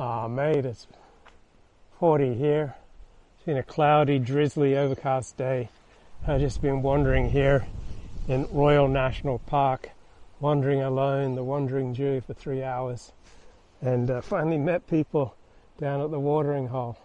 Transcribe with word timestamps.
Ah, 0.00 0.28
mate, 0.28 0.64
it's 0.64 0.86
40 1.98 2.34
here. 2.34 2.76
It's 3.34 3.46
been 3.46 3.56
a 3.56 3.64
cloudy, 3.64 4.20
drizzly, 4.20 4.76
overcast 4.76 5.36
day. 5.36 5.70
I've 6.24 6.38
just 6.38 6.62
been 6.62 6.82
wandering 6.82 7.30
here 7.30 7.66
in 8.28 8.46
Royal 8.52 8.86
National 8.86 9.40
Park, 9.40 9.90
wandering 10.38 10.82
alone, 10.82 11.34
the 11.34 11.42
wandering 11.42 11.94
Jew 11.94 12.20
for 12.20 12.32
three 12.32 12.62
hours, 12.62 13.10
and 13.82 14.08
uh, 14.08 14.20
finally 14.20 14.56
met 14.56 14.86
people 14.86 15.34
down 15.80 16.00
at 16.00 16.12
the 16.12 16.20
watering 16.20 16.68
hole. 16.68 16.96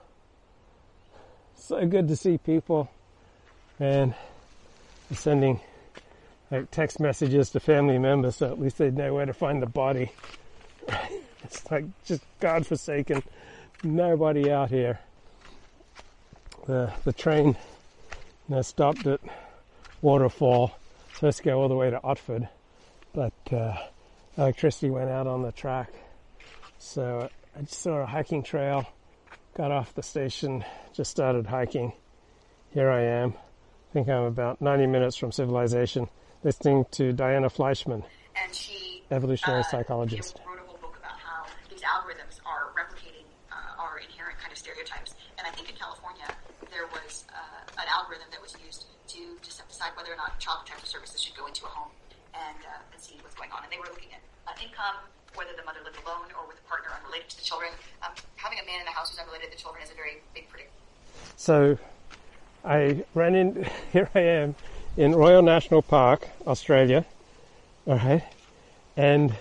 So 1.56 1.84
good 1.88 2.08
to 2.10 2.16
see 2.16 2.38
people, 2.38 2.92
and 3.80 4.14
sending 5.12 5.62
like 6.52 6.70
text 6.70 7.00
messages 7.00 7.50
to 7.50 7.60
family 7.60 7.98
members 7.98 8.36
so 8.36 8.52
at 8.52 8.60
least 8.60 8.78
they'd 8.78 8.96
know 8.96 9.16
where 9.16 9.26
to 9.26 9.34
find 9.34 9.64
the 9.64 9.68
body. 9.68 10.12
It's 11.46 11.70
like 11.70 11.86
just 12.06 12.24
godforsaken. 12.40 13.24
Nobody 13.84 14.50
out 14.50 14.70
here. 14.70 15.00
The 16.66 16.94
the 17.04 17.12
train 17.12 17.48
you 18.48 18.56
know, 18.56 18.62
stopped 18.62 19.06
at 19.08 19.20
Waterfall, 20.02 20.72
supposed 21.14 21.40
to 21.40 21.44
go 21.44 21.62
all 21.62 21.68
the 21.68 21.76
way 21.76 21.90
to 21.90 22.00
Otford, 22.00 22.48
but 23.14 23.34
uh, 23.52 23.76
electricity 24.38 24.90
went 24.90 25.10
out 25.10 25.28
on 25.28 25.42
the 25.42 25.52
track. 25.52 25.90
So 26.80 27.30
I 27.58 27.62
just 27.62 27.82
saw 27.82 27.98
a 27.98 28.06
hiking 28.06 28.44
trail, 28.44 28.88
got 29.56 29.72
off 29.72 29.94
the 29.94 30.04
station, 30.04 30.64
just 30.94 31.12
started 31.12 31.46
hiking. 31.46 31.94
Here 32.74 32.90
I 32.90 33.04
am. 33.04 33.34
I 33.34 33.94
think 33.94 34.10
I'm 34.10 34.24
about 34.24 34.62
90 34.62 34.88
minutes 34.88 35.16
from 35.16 35.32
civilization, 35.32 36.10
listening 36.44 36.86
to 36.92 37.14
Diana 37.14 37.50
Fleischman, 37.50 38.04
and 38.36 38.56
she 38.56 39.04
evolutionary 39.12 39.62
uh, 39.62 39.64
psychologist. 39.64 40.40
wrote 40.46 40.58
a 40.60 40.68
whole 40.68 40.78
book 40.82 40.98
about 40.98 41.20
how 41.20 41.46
these 41.70 41.82
algorithms 41.82 42.40
are 42.46 42.74
replicating 42.76 43.26
uh, 43.52 43.82
our 43.82 44.00
inherent 44.00 44.40
kind 44.40 44.52
of 44.52 44.53
stereotypes. 44.64 45.20
And 45.36 45.44
I 45.44 45.52
think 45.52 45.68
in 45.68 45.76
California 45.76 46.24
there 46.72 46.88
was 46.96 47.28
uh, 47.36 47.84
an 47.84 47.88
algorithm 47.92 48.32
that 48.32 48.40
was 48.40 48.56
used 48.64 48.88
to 49.12 49.20
just 49.44 49.60
decide 49.68 49.92
whether 50.00 50.16
or 50.16 50.16
not 50.16 50.40
child 50.40 50.64
protective 50.64 50.88
services 50.88 51.20
should 51.20 51.36
go 51.36 51.46
into 51.52 51.68
a 51.68 51.72
home 51.76 51.92
and, 52.32 52.64
uh, 52.64 52.92
and 52.96 52.98
see 52.98 53.20
what's 53.20 53.36
going 53.36 53.52
on. 53.52 53.68
And 53.68 53.70
they 53.70 53.78
were 53.78 53.92
looking 53.92 54.16
at 54.16 54.24
uh, 54.48 54.56
income, 54.64 55.04
whether 55.36 55.52
the 55.52 55.68
mother 55.68 55.84
lived 55.84 56.00
alone 56.08 56.32
or 56.40 56.48
with 56.48 56.64
a 56.64 56.66
partner 56.72 56.96
unrelated 56.96 57.28
to 57.36 57.38
the 57.38 57.44
children. 57.44 57.76
Um, 58.02 58.16
having 58.40 58.58
a 58.64 58.66
man 58.66 58.80
in 58.80 58.88
the 58.88 58.96
house 58.96 59.12
who's 59.12 59.20
unrelated 59.20 59.52
to 59.52 59.60
the 59.60 59.62
children 59.62 59.84
is 59.84 59.92
a 59.92 60.00
very 60.00 60.24
big 60.32 60.48
predictor. 60.48 60.80
So 61.36 61.78
I 62.64 63.04
ran 63.14 63.36
in, 63.36 63.68
here 63.92 64.10
I 64.16 64.48
am 64.48 64.56
in 64.96 65.12
Royal 65.12 65.44
National 65.44 65.82
Park, 65.84 66.32
Australia, 66.48 67.04
alright, 67.86 68.24
and 68.96 69.36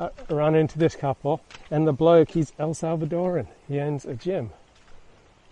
I 0.00 0.10
run 0.28 0.54
into 0.54 0.78
this 0.78 0.96
couple, 0.96 1.40
and 1.70 1.86
the 1.86 1.92
bloke, 1.92 2.30
he's 2.30 2.52
El 2.58 2.74
Salvadoran. 2.74 3.46
He 3.68 3.78
owns 3.78 4.04
a 4.04 4.14
gym. 4.14 4.50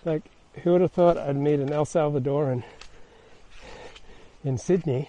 Like, 0.04 0.22
who 0.62 0.72
would 0.72 0.80
have 0.80 0.92
thought 0.92 1.16
I'd 1.16 1.36
meet 1.36 1.60
an 1.60 1.72
El 1.72 1.84
Salvadoran 1.84 2.64
in 4.44 4.58
Sydney? 4.58 5.08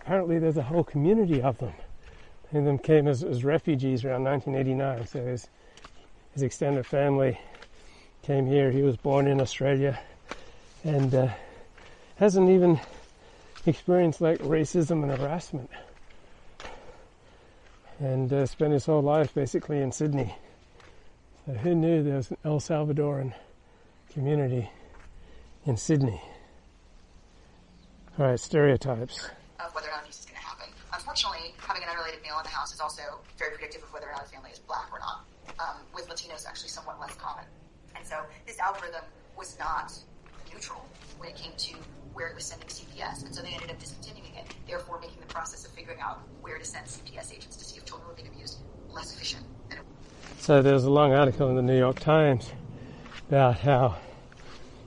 Apparently 0.00 0.38
there's 0.38 0.56
a 0.56 0.62
whole 0.62 0.84
community 0.84 1.40
of 1.40 1.58
them. 1.58 1.72
Many 2.50 2.60
of 2.60 2.66
them 2.66 2.78
came 2.78 3.06
as, 3.06 3.22
as 3.22 3.44
refugees 3.44 4.04
around 4.04 4.24
1989, 4.24 5.06
so 5.06 5.24
his, 5.24 5.48
his 6.34 6.42
extended 6.42 6.86
family 6.86 7.38
came 8.22 8.46
here. 8.46 8.70
He 8.70 8.82
was 8.82 8.96
born 8.96 9.26
in 9.26 9.40
Australia 9.40 10.00
and 10.84 11.14
uh, 11.14 11.28
hasn't 12.16 12.50
even 12.50 12.80
experienced 13.64 14.20
like 14.20 14.38
racism 14.40 15.02
and 15.02 15.12
harassment. 15.12 15.70
And 18.02 18.32
uh, 18.32 18.46
spent 18.46 18.72
his 18.72 18.84
whole 18.84 19.00
life 19.00 19.32
basically 19.32 19.80
in 19.80 19.92
Sydney. 19.92 20.34
So 21.46 21.52
who 21.52 21.72
knew 21.72 22.02
there 22.02 22.16
was 22.16 22.32
an 22.32 22.36
El 22.44 22.58
Salvadoran 22.58 23.32
community 24.12 24.68
in 25.66 25.76
Sydney? 25.76 26.20
All 28.18 28.26
right, 28.26 28.40
stereotypes. 28.40 29.30
of 29.60 29.72
whether 29.72 29.86
or 29.86 29.92
not 29.92 30.06
this 30.06 30.18
is 30.18 30.24
going 30.26 30.34
to 30.34 30.42
happen. 30.42 30.66
Unfortunately, 30.92 31.54
having 31.58 31.84
an 31.84 31.90
unrelated 31.90 32.20
male 32.24 32.38
in 32.38 32.42
the 32.42 32.50
house 32.50 32.74
is 32.74 32.80
also 32.80 33.02
very 33.38 33.52
predictive 33.52 33.84
of 33.84 33.92
whether 33.92 34.08
or 34.08 34.12
not 34.12 34.26
a 34.26 34.28
family 34.28 34.50
is 34.50 34.58
black 34.58 34.92
or 34.92 34.98
not. 34.98 35.24
Um, 35.60 35.76
with 35.94 36.08
Latinos, 36.08 36.44
actually 36.44 36.70
somewhat 36.70 36.98
less 36.98 37.14
common. 37.14 37.44
And 37.94 38.04
so 38.04 38.18
this 38.48 38.58
algorithm 38.58 39.04
was 39.38 39.56
not 39.60 39.94
neutral 40.52 40.84
when 41.18 41.28
it 41.28 41.36
came 41.36 41.52
to 41.56 41.76
where 42.14 42.28
it 42.28 42.34
was 42.34 42.44
sending 42.44 42.68
CPS, 42.68 43.24
and 43.24 43.34
so 43.34 43.42
they 43.42 43.48
ended 43.48 43.70
up 43.70 43.78
discontinuing 43.78 44.34
it, 44.34 44.46
therefore 44.66 45.00
making 45.00 45.20
the 45.20 45.26
process 45.26 45.64
of 45.64 45.72
figuring 45.72 46.00
out 46.00 46.20
where 46.40 46.58
to 46.58 46.64
send 46.64 46.86
CPS 46.86 47.34
agents 47.34 47.56
to 47.56 47.64
see 47.64 47.78
if 47.78 47.84
children 47.84 48.08
were 48.08 48.14
being 48.14 48.28
abused 48.28 48.58
less 48.90 49.14
efficient 49.14 49.44
So 50.38 50.62
there 50.62 50.74
was. 50.74 50.84
A 50.84 50.90
long 50.90 51.12
article 51.12 51.48
in 51.48 51.56
the 51.56 51.62
New 51.62 51.78
York 51.78 51.98
Times 52.00 52.50
about 53.28 53.58
how 53.60 53.96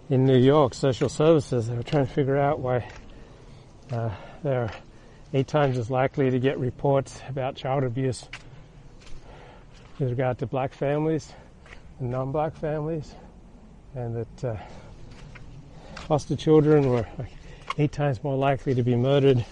in 0.10 0.26
New 0.26 0.38
York, 0.38 0.74
social 0.74 1.10
services, 1.10 1.68
they 1.68 1.76
were 1.76 1.84
trying 1.84 2.06
to 2.06 2.14
figure 2.14 2.38
out 2.38 2.60
why 2.60 2.88
uh, 3.92 4.12
they're 4.44 4.72
eight 5.34 5.48
times 5.48 5.78
as 5.78 5.90
likely 5.90 6.30
to 6.30 6.40
get 6.40 6.60
reports 6.60 7.20
about 7.28 7.56
child 7.56 7.84
abuse 7.84 8.26
with 9.98 10.10
regard 10.10 10.38
to 10.40 10.46
black 10.46 10.74
families 10.74 11.34
and 12.00 12.12
non-black 12.12 12.56
families, 12.56 13.16
and 13.96 14.16
that 14.16 14.44
uh, 14.44 14.58
foster 16.08 16.36
children 16.36 16.90
were 16.90 17.06
eight 17.78 17.92
times 17.92 18.24
more 18.24 18.38
likely 18.38 18.74
to 18.76 18.84
be 18.84 18.96
murdered 18.96 19.44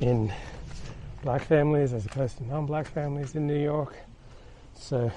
in 0.00 0.32
black 1.22 1.42
families 1.42 1.92
as 1.92 2.04
opposed 2.04 2.36
to 2.38 2.46
non-black 2.46 2.86
families 2.86 3.34
in 3.34 3.46
New 3.46 3.58
York. 3.58 3.96
So 4.74 5.10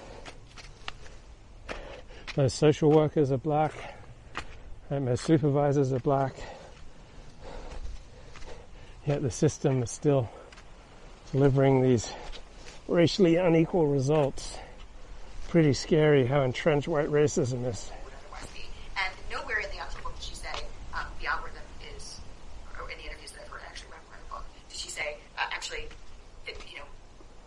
most 2.38 2.58
social 2.58 2.92
workers 2.92 3.32
are 3.32 3.38
black, 3.38 3.74
and 4.90 5.06
most 5.06 5.26
supervisors 5.26 5.92
are 5.92 6.00
black. 6.00 6.36
Yet 9.06 9.22
the 9.22 9.32
system 9.32 9.84
is 9.84 9.92
still 9.92 10.30
delivering 11.32 11.82
these 11.82 12.12
racially 12.88 13.36
unequal 13.36 13.88
results. 13.88 14.58
Pretty 15.50 15.74
scary 15.74 16.26
how 16.26 16.42
entrenched 16.42 16.88
white 16.88 17.10
racism 17.10 17.66
is. 17.66 17.92
would 18.04 18.14
otherwise 18.14 18.52
be. 18.54 18.68
And 19.00 19.12
nowhere 19.32 19.60
in 19.60 19.70
the 19.72 19.80
actual 19.80 20.04
book 20.04 20.16
did 20.16 20.24
she 20.24 20.36
say 20.36 20.52
um, 20.94 21.08
the 21.22 21.28
algorithm 21.28 21.64
is, 21.96 22.20
or 22.76 22.92
in 22.92 22.98
the 22.98 23.06
interviews 23.08 23.32
that 23.32 23.48
I've 23.48 23.52
heard 23.52 23.64
actually 23.64 23.96
read 23.96 24.04
from 24.12 24.20
the 24.28 24.30
book, 24.36 24.46
did 24.68 24.78
she 24.78 24.90
say 24.90 25.16
uh, 25.40 25.48
actually 25.56 25.88
that 26.46 26.56
you 26.68 26.84
know 26.84 26.88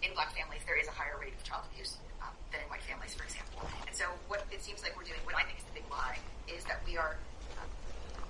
in 0.00 0.16
black 0.16 0.32
families 0.32 0.64
there 0.64 0.80
is 0.80 0.88
a 0.88 0.96
higher 0.96 1.20
rate 1.20 1.36
of 1.36 1.44
child 1.44 1.68
abuse 1.72 2.00
um, 2.24 2.32
than 2.52 2.64
in 2.64 2.68
white 2.72 2.82
families, 2.88 3.12
for 3.12 3.24
example. 3.28 3.68
And 3.84 3.92
so 3.92 4.08
what 4.32 4.48
it 4.48 4.64
seems 4.64 4.80
like 4.80 4.96
we're 4.96 5.04
doing, 5.04 5.20
what 5.28 5.36
I 5.36 5.44
think 5.44 5.60
is 5.60 5.68
the 5.68 5.76
big 5.76 5.88
lie, 5.92 6.16
is 6.48 6.64
that 6.64 6.80
we 6.88 6.96
are 6.96 7.20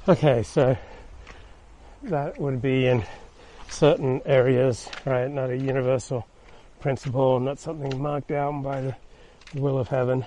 Okay, 0.09 0.43
so 0.43 0.79
that 2.05 2.41
would 2.41 2.63
be 2.63 2.87
in 2.87 3.05
certain 3.69 4.23
areas, 4.25 4.89
right? 5.05 5.31
Not 5.31 5.51
a 5.51 5.57
universal 5.57 6.27
principle, 6.81 7.39
not 7.39 7.59
something 7.59 8.01
marked 8.01 8.31
out 8.31 8.63
by 8.63 8.81
the 8.81 8.97
will 9.53 9.79
of 9.79 9.89
heaven, 9.89 10.25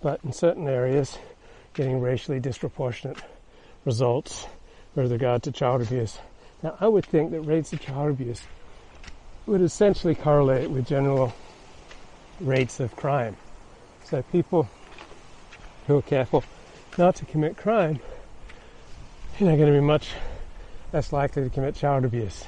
but 0.00 0.20
in 0.24 0.32
certain 0.32 0.66
areas, 0.66 1.18
getting 1.74 2.00
racially 2.00 2.40
disproportionate 2.40 3.18
results 3.84 4.46
with 4.94 5.12
regard 5.12 5.42
to 5.42 5.52
child 5.52 5.82
abuse. 5.82 6.18
Now, 6.62 6.74
I 6.80 6.88
would 6.88 7.04
think 7.04 7.30
that 7.32 7.42
rates 7.42 7.74
of 7.74 7.80
child 7.82 8.08
abuse 8.08 8.42
would 9.44 9.60
essentially 9.60 10.14
correlate 10.14 10.70
with 10.70 10.86
general 10.86 11.34
rates 12.40 12.80
of 12.80 12.96
crime. 12.96 13.36
So 14.04 14.22
people 14.22 14.66
who 15.86 15.98
are 15.98 16.02
careful 16.02 16.42
not 16.96 17.16
to 17.16 17.26
commit 17.26 17.58
crime 17.58 18.00
you 19.40 19.46
know, 19.46 19.56
going 19.56 19.66
to 19.66 19.72
be 19.72 19.84
much 19.84 20.10
less 20.92 21.12
likely 21.12 21.42
to 21.42 21.50
commit 21.50 21.74
child 21.74 22.04
abuse. 22.04 22.44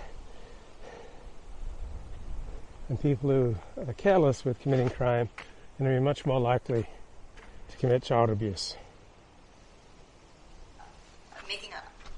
And 2.89 3.01
people 3.01 3.31
who 3.31 3.57
are 3.77 3.93
careless 3.95 4.45
with 4.45 4.61
committing 4.61 4.89
crime 4.91 5.29
are 5.37 5.85
going 5.85 5.91
to 5.91 6.01
be 6.01 6.05
much 6.05 6.25
more 6.25 6.39
likely 6.39 6.87
to 7.71 7.77
commit 7.79 8.05
child 8.05 8.31
abuse. 8.31 8.77
making 11.49 11.71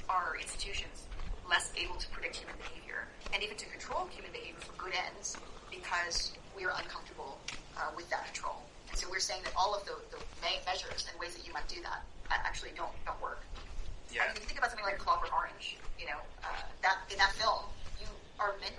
our 0.09 0.37
institutions 0.41 1.05
less 1.49 1.71
able 1.77 1.97
to 1.97 2.09
predict 2.09 2.37
human 2.37 2.55
behavior 2.57 3.07
and 3.35 3.43
even 3.43 3.57
to 3.57 3.67
control 3.67 4.09
human 4.11 4.33
behavior 4.33 4.59
for 4.59 4.73
good 4.83 4.95
ends 5.07 5.37
because 5.71 6.33
we 6.57 6.65
are 6.65 6.73
uncomfortable 6.79 7.39
uh, 7.77 7.91
with 7.95 8.09
that 8.11 8.25
control. 8.27 8.63
And 8.91 8.99
so 8.99 9.07
we're 9.11 9.21
saying 9.21 9.43
that 9.45 9.53
all 9.57 9.75
of 9.75 9.85
the, 9.85 9.97
the 10.11 10.19
measures 10.67 11.07
and 11.11 11.21
ways 11.21 11.35
that 11.35 11.47
you 11.47 11.53
might 11.53 11.69
do 11.69 11.81
that 11.83 12.03
uh, 12.31 12.35
actually 12.45 12.71
don't 12.77 12.93
don't 13.05 13.21
work. 13.21 13.45
Yeah. 14.13 14.25
I 14.25 14.33
mean, 14.33 14.37
if 14.37 14.43
you 14.43 14.49
think 14.49 14.59
about 14.59 14.71
something 14.71 14.87
like 14.87 14.99
Clockwork 14.99 15.33
Orange, 15.33 15.77
you 15.99 16.07
know, 16.07 16.21
uh, 16.43 16.65
that 16.83 17.05
in 17.13 17.19
that 17.19 17.33
film, 17.37 17.69
you 18.01 18.09
are 18.41 18.55
meant 18.61 18.77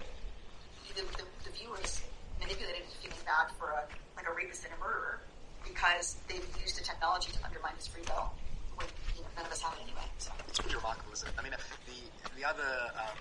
the, 0.95 1.05
the, 1.15 1.25
the 1.45 1.51
viewer 1.55 1.77
is 1.83 2.01
manipulated 2.41 2.83
into 2.83 2.95
feeling 2.99 3.23
bad 3.23 3.51
for 3.55 3.71
a 3.71 3.87
like 4.17 4.27
a 4.27 4.33
rapist 4.33 4.65
and 4.65 4.73
a 4.73 4.79
murderer 4.83 5.23
because 5.63 6.19
they've 6.27 6.43
used 6.59 6.75
the 6.79 6.83
technology 6.83 7.31
to 7.31 7.39
undermine 7.45 7.75
his 7.79 7.87
free 7.87 8.03
will 8.11 8.31
when 8.75 8.87
you 9.15 9.21
know 9.23 9.31
none 9.37 9.45
of 9.45 9.51
us 9.51 9.61
have 9.61 9.75
it 9.77 9.83
anyway. 9.85 10.03
So. 10.17 10.31
It's 10.47 10.59
pretty 10.59 10.75
remarkable, 10.75 11.13
isn't 11.13 11.29
it? 11.29 11.35
I 11.37 11.41
mean, 11.43 11.53
uh, 11.53 11.61
the 11.87 11.99
the 12.35 12.43
other 12.43 12.67
um, 12.99 13.19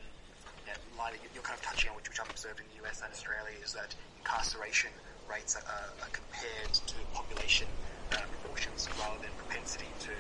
yeah, 0.67 0.75
line 0.99 1.15
that 1.15 1.31
you're 1.35 1.45
kind 1.47 1.55
of 1.55 1.63
touching 1.63 1.91
on, 1.91 1.97
which, 1.97 2.09
which 2.09 2.19
I've 2.19 2.31
observed 2.31 2.59
in 2.59 2.67
the 2.73 2.83
US 2.87 3.05
and 3.05 3.13
Australia, 3.13 3.55
is 3.63 3.73
that 3.79 3.95
incarceration 4.19 4.91
rates 5.31 5.55
are, 5.55 5.67
are, 5.69 5.91
are 6.03 6.13
compared 6.13 6.73
to 6.73 6.97
population 7.13 7.69
uh, 8.13 8.25
proportions 8.43 8.89
rather 8.99 9.21
than 9.21 9.31
propensity 9.37 9.91
to 10.09 10.13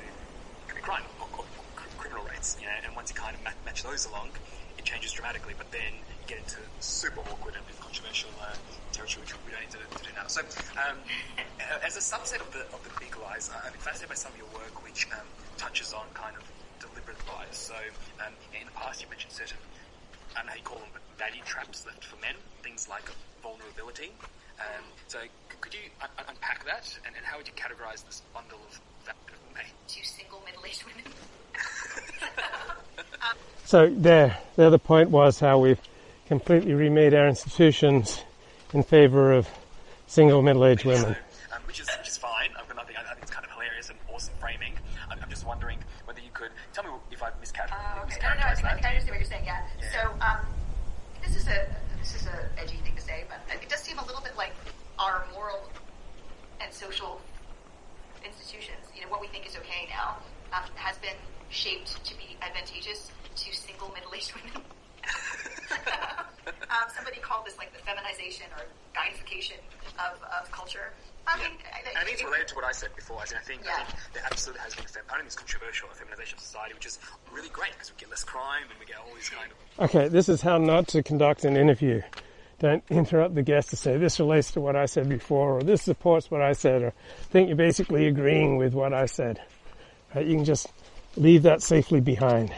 commit 0.68 0.84
crime 0.84 1.02
or, 1.18 1.26
or, 1.32 1.44
or 1.44 1.64
criminal 1.96 2.24
rates. 2.28 2.56
You 2.60 2.66
know, 2.66 2.76
and 2.84 2.94
once 2.94 3.10
you 3.10 3.16
kind 3.16 3.34
those 3.88 4.06
along, 4.06 4.28
it 4.76 4.84
changes 4.84 5.12
dramatically. 5.12 5.54
But 5.56 5.70
then 5.72 5.92
you 6.20 6.26
get 6.28 6.38
into 6.38 6.60
super 6.80 7.20
awkward 7.20 7.56
and 7.56 7.64
controversial 7.80 8.30
uh, 8.40 8.52
territory, 8.92 9.24
which 9.24 9.32
we 9.48 9.52
don't 9.52 9.64
need 9.64 9.72
to, 9.72 9.80
to 9.80 10.04
do 10.04 10.12
now. 10.14 10.28
So, 10.28 10.44
um, 10.76 10.96
as 11.80 11.96
a 11.96 12.04
subset 12.04 12.40
of 12.44 12.52
the 12.52 12.68
of 12.76 12.80
the 12.84 12.92
big 13.00 13.16
lies, 13.16 13.48
I'm 13.48 13.72
fascinated 13.80 14.12
by 14.12 14.18
some 14.20 14.32
of 14.32 14.38
your 14.38 14.50
work, 14.52 14.84
which 14.84 15.08
um, 15.16 15.24
touches 15.56 15.92
on 15.96 16.04
kind 16.12 16.36
of 16.36 16.44
deliberate 16.80 17.18
lies. 17.32 17.56
So, 17.56 17.74
um, 18.20 18.32
in 18.52 18.68
the 18.68 18.76
past, 18.76 19.00
you 19.00 19.08
mentioned 19.08 19.32
certain, 19.32 19.58
I 20.36 20.44
don't 20.44 20.46
know 20.46 20.52
how 20.52 20.60
you 20.60 20.68
call 20.68 20.78
them, 20.84 20.92
but 20.92 21.02
value 21.16 21.42
traps 21.48 21.86
left 21.88 22.04
for 22.04 22.20
men, 22.20 22.36
things 22.62 22.88
like 22.88 23.08
vulnerability. 23.42 24.12
Um, 24.60 24.84
so, 25.08 25.18
could 25.60 25.72
you 25.72 25.88
un- 26.02 26.12
un- 26.18 26.28
unpack 26.28 26.64
that, 26.66 26.84
and, 27.06 27.16
and 27.16 27.24
how 27.24 27.38
would 27.38 27.46
you 27.48 27.54
categorize 27.56 28.04
this 28.04 28.20
bundle 28.34 28.60
of 28.68 28.76
value? 29.06 29.38
Hey, 29.56 29.72
Two 29.88 30.04
single 30.04 30.42
middle-aged 30.44 30.84
women. 30.84 31.06
So 33.64 33.90
there, 33.90 34.38
the 34.56 34.66
other 34.66 34.78
point 34.78 35.10
was 35.10 35.38
how 35.38 35.58
we've 35.58 35.78
completely 36.26 36.72
remade 36.72 37.12
our 37.12 37.28
institutions 37.28 38.24
in 38.72 38.82
favor 38.82 39.30
of 39.34 39.46
single 40.06 40.40
middle-aged 40.40 40.86
women. 40.86 41.14
um, 41.54 41.60
which 41.66 41.78
is 41.80 41.86
which 41.98 42.08
is 42.08 42.16
fine. 42.16 42.48
I've 42.58 42.66
got 42.66 42.76
nothing. 42.78 42.96
I, 42.96 43.02
I 43.02 43.12
think 43.12 43.24
it's 43.24 43.30
kind 43.30 43.44
of 43.44 43.50
hilarious 43.52 43.90
and 43.90 43.98
awesome 44.10 44.32
framing. 44.40 44.72
I'm, 45.10 45.18
I'm 45.22 45.28
just 45.28 45.46
wondering 45.46 45.78
whether 46.06 46.20
you 46.20 46.30
could 46.32 46.50
tell 46.72 46.82
me 46.84 46.90
if 47.10 47.22
I've 47.22 47.38
miscat- 47.42 47.68
Oh, 47.70 48.04
okay. 48.04 48.16
No, 48.22 48.28
no, 48.30 48.34
no. 48.36 48.40
I 48.40 48.54
mischaracterized 48.54 48.56
think, 48.56 48.64
I 48.64 48.74
think 48.74 48.86
I 48.86 48.88
understand 48.88 49.10
what 49.10 49.18
you're 49.20 49.24
saying. 49.28 49.44
Yeah. 49.44 49.60
Yeah. 49.82 49.92
So, 49.92 50.00
um, 50.24 50.38
this 51.22 51.36
is 51.36 51.46
a 51.48 51.68
this 52.00 52.14
is 52.14 52.26
a 52.26 52.48
edgy 52.58 52.76
thing 52.76 52.96
to 52.96 53.02
say, 53.02 53.24
but 53.28 53.36
it 53.52 53.68
does 53.68 53.80
seem 53.80 53.98
a 53.98 54.06
little 54.06 54.22
bit 54.22 54.34
like 54.34 54.52
our 54.98 55.26
moral 55.34 55.60
and 56.62 56.72
social 56.72 57.20
institutions. 58.24 58.80
You 58.96 59.02
know, 59.02 59.08
what 59.08 59.20
we 59.20 59.26
think 59.28 59.46
is 59.46 59.56
okay 59.56 59.84
now 59.90 60.16
um, 60.52 60.64
has 60.74 60.96
been 60.98 61.16
shaped 61.50 62.02
to 62.04 62.14
be 62.16 62.36
advantageous 62.42 63.10
to 63.36 63.54
single 63.54 63.90
middle-aged 63.94 64.32
women. 64.34 64.52
um, 66.70 66.86
somebody 66.94 67.18
called 67.20 67.46
this 67.46 67.56
like 67.58 67.72
the 67.72 67.78
feminization 67.80 68.46
or 68.56 68.64
guyification 68.94 69.56
of, 69.98 70.20
of 70.40 70.50
culture. 70.52 70.92
I 71.26 71.36
mean, 71.38 71.52
I, 71.74 71.88
And 71.88 71.98
I 71.98 72.04
think 72.04 72.14
it's 72.16 72.24
related 72.24 72.48
to 72.48 72.54
what 72.54 72.64
I 72.64 72.72
said 72.72 72.88
before. 72.96 73.22
As 73.22 73.32
in, 73.32 73.38
I 73.38 73.40
think, 73.42 73.60
I 73.66 73.70
Yeah. 73.70 73.84
think 73.84 73.98
there 74.14 74.22
absolutely 74.30 74.62
has 74.62 74.74
been 74.74 74.84
a 74.84 74.88
fem- 74.88 75.02
I 75.08 75.12
don't 75.12 75.18
think 75.20 75.26
it's 75.26 75.36
controversial, 75.36 75.88
a 75.92 75.94
feminization 75.94 76.38
of 76.38 76.40
society, 76.44 76.74
which 76.74 76.86
is 76.86 76.98
really 77.32 77.50
great 77.50 77.72
because 77.72 77.90
we 77.92 78.00
get 78.00 78.10
less 78.10 78.24
crime 78.24 78.64
and 78.70 78.78
we 78.80 78.86
get 78.86 78.96
all 78.96 79.14
these 79.14 79.28
kind 79.28 79.50
of. 79.52 79.84
Okay, 79.90 80.08
this 80.08 80.28
is 80.28 80.40
how 80.40 80.56
not 80.58 80.88
to 80.88 81.02
conduct 81.02 81.44
an 81.44 81.56
interview. 81.56 82.00
Don't 82.60 82.82
interrupt 82.90 83.34
the 83.34 83.42
guest 83.42 83.70
to 83.70 83.76
say 83.76 83.96
this 83.98 84.18
relates 84.18 84.50
to 84.52 84.60
what 84.60 84.74
I 84.74 84.86
said 84.86 85.08
before, 85.08 85.58
or 85.58 85.62
this 85.62 85.82
supports 85.82 86.30
what 86.30 86.40
I 86.42 86.54
said, 86.54 86.82
or 86.82 86.92
think 87.30 87.48
you're 87.48 87.56
basically 87.56 88.06
agreeing 88.08 88.56
with 88.56 88.74
what 88.74 88.92
I 88.92 89.06
said. 89.06 89.40
Right, 90.14 90.26
you 90.26 90.36
can 90.36 90.44
just 90.44 90.66
leave 91.16 91.42
that 91.42 91.62
safely 91.62 92.00
behind. 92.00 92.52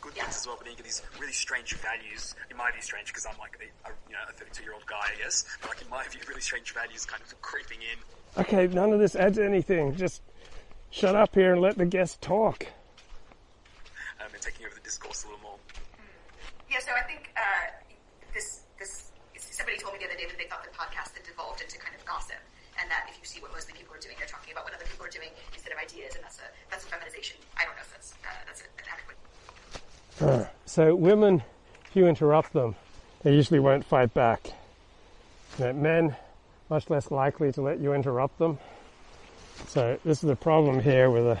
good 0.00 0.14
things 0.14 0.28
as 0.28 0.46
well, 0.46 0.56
but 0.58 0.68
you 0.70 0.76
get 0.76 0.84
these 0.84 1.02
really 1.20 1.32
strange 1.32 1.74
values. 1.74 2.34
In 2.50 2.56
my 2.56 2.70
view, 2.70 2.80
strange 2.80 3.08
because 3.08 3.26
I'm 3.26 3.38
like 3.38 3.58
a, 3.60 3.88
a 3.88 3.92
you 4.08 4.14
know 4.14 4.20
a 4.28 4.32
32 4.32 4.62
year 4.62 4.72
old 4.72 4.86
guy, 4.86 4.96
I 5.14 5.22
guess. 5.22 5.44
But 5.60 5.70
like 5.70 5.82
in 5.82 5.90
my 5.90 6.04
view, 6.08 6.20
really 6.28 6.40
strange 6.40 6.72
values 6.72 7.04
kind 7.04 7.22
of 7.22 7.40
creeping 7.42 7.78
in. 7.82 8.40
Okay, 8.42 8.66
none 8.66 8.92
of 8.92 8.98
this 9.00 9.14
adds 9.14 9.38
anything. 9.38 9.94
Just 9.96 10.22
shut 10.90 11.14
up 11.14 11.34
here 11.34 11.52
and 11.52 11.60
let 11.60 11.76
the 11.76 11.86
guest 11.86 12.20
talk. 12.22 12.66
Um, 14.20 14.28
and 14.32 14.40
taking 14.42 14.66
over 14.66 14.74
the 14.74 14.80
discourse 14.80 15.24
a 15.24 15.28
little 15.28 15.42
more. 15.42 15.58
Yeah, 16.70 16.78
so 16.80 16.92
I 16.96 17.02
think 17.06 17.30
uh, 17.36 17.70
this 18.32 18.62
this 18.78 19.12
somebody 19.36 19.76
told 19.78 19.92
me 19.94 20.00
the 20.00 20.06
other 20.06 20.16
day 20.16 20.26
that 20.26 20.38
they 20.38 20.48
thought 20.48 20.64
the 20.64 20.72
podcast 20.76 21.12
had 21.16 21.24
devolved 21.24 21.60
into 21.60 21.78
kind 21.78 21.94
of 21.94 22.04
gossip, 22.04 22.40
and 22.86 22.92
that 22.92 23.10
if 23.10 23.18
you 23.18 23.26
see 23.26 23.40
what 23.40 23.52
mostly 23.52 23.74
people 23.74 23.92
are 23.96 23.98
doing, 23.98 24.14
they're 24.16 24.28
talking 24.28 24.52
about 24.52 24.62
what 24.62 24.72
other 24.72 24.84
people 24.88 25.04
are 25.04 25.10
doing 25.10 25.30
instead 25.52 25.72
of 25.72 25.78
ideas, 25.78 26.14
and 26.14 26.22
that's 26.22 26.38
a 26.38 26.46
that's 26.70 26.84
a 26.84 26.86
feminization. 26.86 27.36
I 27.58 27.64
don't 27.64 27.74
know 27.74 27.82
if 27.82 27.90
that's 27.90 28.14
uh, 28.22 28.28
that's 28.46 28.62
adequate. 28.86 29.18
Uh, 30.22 30.48
so 30.66 30.94
women, 30.94 31.42
if 31.86 31.96
you 31.96 32.06
interrupt 32.06 32.52
them, 32.52 32.76
they 33.24 33.34
usually 33.34 33.58
won't 33.58 33.84
fight 33.84 34.14
back. 34.14 34.52
Men, 35.58 36.14
much 36.70 36.88
less 36.90 37.10
likely 37.10 37.50
to 37.52 37.60
let 37.60 37.80
you 37.80 37.92
interrupt 37.92 38.38
them. 38.38 38.58
So 39.66 39.98
this 40.04 40.22
is 40.22 40.28
the 40.28 40.36
problem 40.36 40.80
here 40.80 41.10
with 41.10 41.26
a 41.26 41.40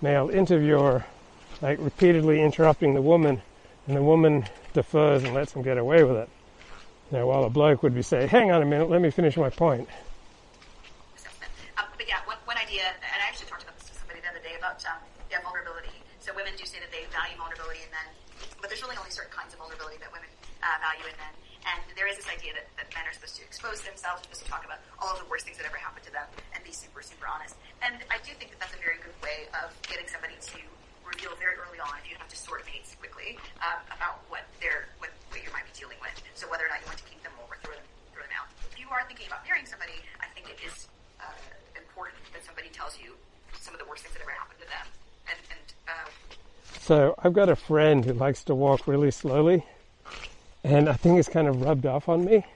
male 0.00 0.30
interviewer, 0.30 1.04
like 1.60 1.78
repeatedly 1.78 2.40
interrupting 2.40 2.94
the 2.94 3.02
woman, 3.02 3.42
and 3.86 3.96
the 3.96 4.02
woman 4.02 4.46
defers 4.72 5.24
and 5.24 5.34
lets 5.34 5.52
him 5.52 5.60
get 5.62 5.76
away 5.76 6.04
with 6.04 6.16
it. 6.16 6.28
Know, 7.10 7.26
while 7.26 7.44
a 7.44 7.50
bloke 7.50 7.82
would 7.82 7.94
be 7.94 8.02
saying, 8.02 8.28
"Hang 8.28 8.50
on 8.50 8.62
a 8.62 8.64
minute, 8.66 8.88
let 8.88 9.02
me 9.02 9.10
finish 9.10 9.36
my 9.36 9.50
point." 9.50 9.88
assessment. 11.16 11.52
Um, 11.78 11.86
but 11.96 12.06
yeah, 12.06 12.20
one, 12.24 12.38
one 12.44 12.56
idea, 12.58 12.84
and 12.86 13.18
I 13.20 13.26
actually 13.28 13.48
talked 13.48 13.64
about 13.64 13.76
this 13.78 13.88
to 13.90 13.94
somebody 13.96 14.20
the 14.20 14.30
other 14.30 14.44
day 14.44 14.54
about 14.76 14.92
um, 14.92 15.00
yeah, 15.32 15.40
vulnerability. 15.40 15.92
So 16.20 16.36
women 16.36 16.52
do 16.60 16.68
say 16.68 16.76
that 16.84 16.92
they 16.92 17.08
value 17.08 17.32
vulnerability 17.40 17.80
in 17.80 17.90
men, 17.96 18.08
but 18.60 18.68
there's 18.68 18.84
really 18.84 19.00
only 19.00 19.08
certain 19.08 19.32
kinds 19.32 19.56
of 19.56 19.58
vulnerability 19.62 19.96
that 20.04 20.12
women 20.12 20.28
uh, 20.60 20.76
value 20.84 21.08
in 21.08 21.16
men. 21.16 21.32
And 21.64 21.82
there 21.98 22.06
is 22.06 22.20
this 22.20 22.28
idea 22.28 22.54
that, 22.54 22.68
that 22.78 22.92
men 22.94 23.08
are 23.08 23.14
supposed 23.16 23.40
to 23.40 23.42
expose 23.42 23.82
themselves, 23.82 24.22
supposed 24.22 24.44
to 24.44 24.50
talk 24.52 24.62
about 24.68 24.78
all 25.00 25.16
of 25.16 25.18
the 25.18 25.28
worst 25.32 25.48
things 25.48 25.58
that 25.58 25.66
ever 25.66 25.80
happened 25.80 26.04
to 26.06 26.12
them, 26.14 26.28
and 26.54 26.62
be 26.62 26.70
super, 26.70 27.02
super 27.02 27.26
honest. 27.26 27.58
And 27.82 27.98
I 28.12 28.20
do 28.22 28.36
think 28.38 28.54
that 28.54 28.60
that's 28.62 28.76
a 28.76 28.82
very 28.82 29.02
good 29.02 29.16
way 29.24 29.50
of 29.56 29.74
getting 29.88 30.06
somebody 30.06 30.38
to 30.38 30.60
reveal 31.02 31.34
very 31.40 31.58
early 31.58 31.80
on, 31.82 31.90
if 31.98 32.06
you 32.06 32.14
have 32.20 32.30
to 32.30 32.38
sort 32.38 32.62
mates 32.68 32.94
quickly, 33.00 33.40
um, 33.64 33.80
about 33.90 34.22
what, 34.30 34.46
what 35.00 35.10
you 35.42 35.50
might 35.50 35.66
be 35.66 35.74
dealing 35.74 35.98
with. 36.04 36.14
So 36.38 36.46
whether 36.46 36.68
or 36.68 36.70
not 36.70 36.84
you 36.84 36.88
want 36.90 37.00
to 37.02 37.08
keep 37.08 37.18
them 37.24 37.34
or 37.48 37.58
throw 37.64 37.74
them 37.74 37.86
throw 38.14 38.22
them 38.22 38.34
out. 38.36 38.46
If 38.70 38.78
you 38.78 38.86
are 38.94 39.02
thinking 39.10 39.26
about 39.26 39.42
marrying 39.42 39.66
somebody, 39.66 39.98
I 40.22 40.30
think 40.34 40.46
it 40.46 40.62
is 40.62 40.86
uh, 41.18 41.26
important 41.74 42.22
that 42.30 42.46
somebody 42.46 42.70
tells 42.70 42.94
you 42.98 43.18
some 43.58 43.74
of 43.74 43.82
the 43.82 43.88
worst 43.90 44.06
things 44.06 44.14
that 44.14 44.22
ever 44.22 44.30
happened 44.30 44.62
to 44.62 44.68
them. 44.70 44.86
And, 45.26 45.38
and 45.50 45.66
uh, 45.90 46.06
So 46.86 47.16
I've 47.18 47.32
got 47.32 47.48
a 47.48 47.56
friend 47.56 48.04
who 48.04 48.12
likes 48.12 48.44
to 48.44 48.54
walk 48.54 48.86
really 48.86 49.10
slowly, 49.10 49.66
and 50.62 50.88
I 50.88 50.92
think 50.92 51.18
it's 51.18 51.28
kind 51.28 51.48
of 51.48 51.60
rubbed 51.60 51.84
off 51.84 52.08
on 52.08 52.24
me. 52.24 52.46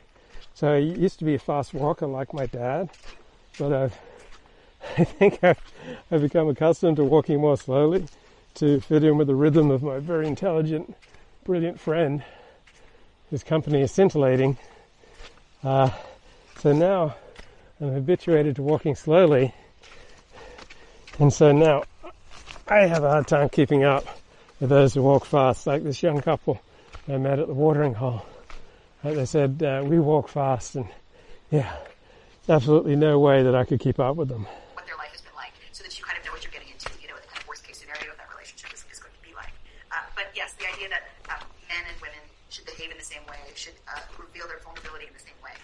So 0.54 0.72
I 0.72 0.76
used 0.76 1.18
to 1.18 1.24
be 1.24 1.34
a 1.34 1.38
fast 1.40 1.74
walker 1.74 2.06
like 2.06 2.32
my 2.32 2.46
dad, 2.46 2.90
but 3.58 3.72
I've, 3.72 3.98
I 4.98 5.02
think 5.02 5.42
I've, 5.42 5.58
I've 6.12 6.20
become 6.20 6.48
accustomed 6.48 6.98
to 6.98 7.04
walking 7.04 7.40
more 7.40 7.56
slowly 7.56 8.06
to 8.54 8.78
fit 8.78 9.02
in 9.02 9.18
with 9.18 9.26
the 9.26 9.34
rhythm 9.34 9.68
of 9.72 9.82
my 9.82 9.98
very 9.98 10.28
intelligent, 10.28 10.94
brilliant 11.42 11.80
friend, 11.80 12.22
whose 13.30 13.42
company 13.42 13.80
is 13.80 13.90
scintillating. 13.90 14.56
Uh, 15.64 15.90
so 16.60 16.72
now 16.72 17.16
I'm 17.80 17.94
habituated 17.94 18.54
to 18.54 18.62
walking 18.62 18.94
slowly, 18.94 19.52
and 21.18 21.32
so 21.32 21.50
now 21.50 21.82
I 22.68 22.86
have 22.86 23.02
a 23.02 23.10
hard 23.10 23.26
time 23.26 23.48
keeping 23.48 23.82
up 23.82 24.19
with 24.60 24.68
those 24.68 24.94
who 24.94 25.02
walk 25.02 25.24
fast, 25.24 25.66
like 25.66 25.82
this 25.82 26.02
young 26.02 26.20
couple 26.20 26.60
I 27.08 27.16
met 27.16 27.38
at 27.38 27.48
the 27.48 27.54
watering 27.54 27.94
hole. 27.94 28.22
They 29.02 29.24
said, 29.24 29.62
uh, 29.62 29.82
we 29.82 29.98
walk 29.98 30.28
fast, 30.28 30.76
and 30.76 30.86
yeah, 31.50 31.72
absolutely 32.46 32.94
no 32.94 33.18
way 33.18 33.42
that 33.42 33.54
I 33.54 33.64
could 33.64 33.80
keep 33.80 33.98
up 33.98 34.16
with 34.16 34.28
them. 34.28 34.44
what 34.76 34.84
their 34.84 35.00
life 35.00 35.08
has 35.16 35.24
been 35.24 35.32
like, 35.34 35.56
so 35.72 35.82
that 35.82 35.96
you 35.96 36.04
kind 36.04 36.20
of 36.20 36.24
know 36.28 36.32
what 36.36 36.44
you're 36.44 36.52
getting 36.52 36.68
into. 36.68 36.92
You 37.00 37.08
know 37.08 37.16
what 37.16 37.24
the 37.24 37.32
kind 37.32 37.40
of 37.40 37.48
worst 37.48 37.64
case 37.64 37.80
scenario 37.80 38.12
of 38.12 38.20
that 38.20 38.28
relationship 38.28 38.68
is, 38.76 38.84
is 38.92 39.00
going 39.00 39.16
to 39.16 39.24
be 39.24 39.32
like. 39.32 39.48
Uh, 39.88 40.04
but 40.12 40.28
yes, 40.36 40.52
the 40.60 40.68
idea 40.68 40.92
that 40.92 41.08
um, 41.32 41.40
men 41.72 41.80
and 41.88 41.96
women 42.04 42.20
should 42.52 42.68
behave 42.68 42.92
in 42.92 43.00
the 43.00 43.08
same 43.08 43.24
way, 43.24 43.40
should 43.56 43.74
uh, 43.88 43.96
reveal 44.20 44.44
their 44.44 44.60
vulnerability 44.60 45.08
in 45.08 45.16
the 45.16 45.24
same 45.24 45.40
way, 45.40 45.56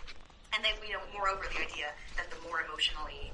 and 0.56 0.64
then 0.64 0.72
you 0.80 0.96
know, 0.96 1.04
moreover, 1.12 1.44
the 1.52 1.60
idea 1.60 1.92
that 2.16 2.32
the 2.32 2.40
more 2.48 2.64
emotionally 2.64 3.28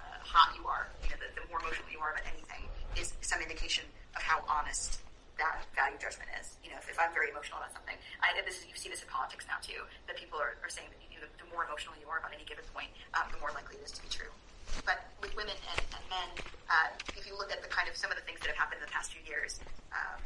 uh, 0.00 0.16
hot 0.24 0.56
you 0.56 0.64
are, 0.64 0.88
you 1.04 1.12
know, 1.12 1.20
the, 1.20 1.28
the 1.36 1.44
more 1.52 1.60
emotional 1.60 1.84
you 1.92 2.00
are 2.00 2.16
about 2.16 2.24
anything, 2.24 2.64
is 2.96 3.12
some 3.20 3.44
indication 3.44 3.84
how 4.32 4.40
honest 4.48 5.04
that 5.36 5.60
value 5.76 6.00
judgment 6.00 6.32
is. 6.40 6.56
You 6.64 6.72
know, 6.72 6.80
if, 6.80 6.88
if 6.88 6.96
I'm 6.96 7.12
very 7.12 7.28
emotional 7.28 7.60
about 7.60 7.76
something, 7.76 8.00
I, 8.24 8.32
this 8.48 8.64
is 8.64 8.64
you 8.64 8.72
see 8.80 8.88
this 8.88 9.04
in 9.04 9.12
politics 9.12 9.44
now 9.44 9.60
too, 9.60 9.84
that 10.08 10.16
people 10.16 10.40
are, 10.40 10.56
are 10.64 10.72
saying 10.72 10.88
that 10.88 11.00
you 11.12 11.20
know, 11.20 11.28
the 11.36 11.44
more 11.52 11.68
emotional 11.68 11.92
you 12.00 12.08
are 12.08 12.16
about 12.16 12.32
any 12.32 12.48
given 12.48 12.64
point, 12.72 12.88
um, 13.12 13.28
the 13.28 13.36
more 13.44 13.52
likely 13.52 13.76
it 13.76 13.84
is 13.84 13.92
to 13.92 14.00
be 14.00 14.08
true. 14.08 14.32
But 14.88 15.04
with 15.20 15.36
women 15.36 15.52
and, 15.52 15.80
and 15.92 16.04
men, 16.08 16.28
uh, 16.72 16.96
if 17.12 17.28
you 17.28 17.36
look 17.36 17.52
at 17.52 17.60
the 17.60 17.68
kind 17.68 17.92
of 17.92 17.94
some 17.98 18.08
of 18.08 18.16
the 18.16 18.24
things 18.24 18.40
that 18.40 18.48
have 18.48 18.56
happened 18.56 18.80
in 18.80 18.88
the 18.88 18.94
past 18.94 19.12
few 19.12 19.20
years, 19.28 19.60
um, 19.92 20.20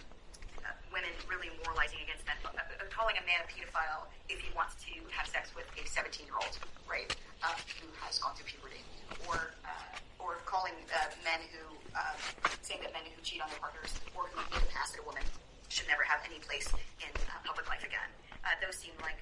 uh, 0.63 0.71
women 0.95 1.11
really 1.27 1.51
moralizing 1.67 1.99
against 2.07 2.23
men, 2.31 2.39
uh, 2.47 2.55
uh, 2.55 2.87
calling 2.95 3.19
a 3.19 3.25
man 3.27 3.43
a 3.43 3.49
pedophile 3.51 4.07
if 4.31 4.39
he 4.39 4.55
wants 4.55 4.79
to 4.87 4.95
have 5.11 5.27
sex 5.27 5.51
with 5.59 5.67
a 5.75 5.83
17 5.83 6.31
year 6.31 6.39
old, 6.39 6.55
right, 6.87 7.11
uh, 7.43 7.51
who 7.83 7.91
has 8.07 8.23
gone 8.23 8.39
through 8.39 8.47
puberty, 8.47 8.87
or 9.27 9.51
uh, 9.67 9.99
or 10.27 10.43
calling 10.43 10.75
uh, 10.91 11.07
men 11.23 11.39
who 11.55 11.63
uh, 11.95 12.19
saying 12.61 12.83
that 12.83 12.93
men 12.93 13.07
who 13.07 13.15
cheat 13.23 13.39
on 13.39 13.49
their 13.49 13.63
partners 13.63 13.95
or 14.19 14.27
who 14.35 14.43
even 14.51 14.67
pass 14.75 14.93
at 14.93 15.01
a 15.01 15.07
woman 15.07 15.23
should 15.71 15.87
never 15.87 16.03
have 16.03 16.19
any 16.27 16.43
place 16.43 16.67
in 16.99 17.11
uh, 17.31 17.39
public 17.47 17.71
life 17.71 17.87
again. 17.87 18.11
Uh, 18.43 18.51
those 18.59 18.77
seem 18.77 18.93
like 19.01 19.17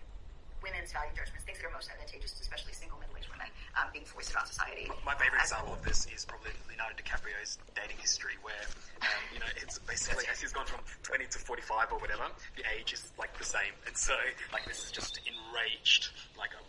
women's 0.64 0.96
value 0.96 1.12
judgments, 1.12 1.44
things 1.44 1.60
that 1.60 1.68
are 1.68 1.76
most 1.76 1.92
advantageous, 1.92 2.32
especially 2.40 2.72
single 2.72 2.96
middle-aged 2.96 3.28
women, 3.28 3.48
um, 3.76 3.92
being 3.92 4.08
foisted 4.08 4.32
on 4.40 4.48
society. 4.48 4.88
My 5.04 5.12
favorite 5.20 5.44
example 5.44 5.76
of 5.76 5.84
this 5.84 6.08
is 6.08 6.24
probably 6.24 6.56
Leonardo 6.64 6.96
DiCaprio's 6.96 7.60
dating 7.76 8.00
history, 8.00 8.40
where 8.40 8.64
um, 9.04 9.20
you 9.36 9.40
know 9.44 9.50
it's 9.60 9.76
basically 9.84 10.24
as 10.32 10.40
he's 10.40 10.56
gone 10.56 10.64
from 10.64 10.80
20 11.04 11.28
to 11.28 11.38
45 11.38 11.92
or 11.92 11.98
whatever, 12.00 12.24
the 12.56 12.64
age 12.72 12.96
is 12.96 13.12
like 13.20 13.36
the 13.36 13.44
same, 13.44 13.76
and 13.86 13.92
so 13.92 14.16
like 14.56 14.64
this 14.64 14.88
is 14.88 14.90
just 14.90 15.20
enraged 15.28 16.08
like 16.40 16.56
a 16.56 16.62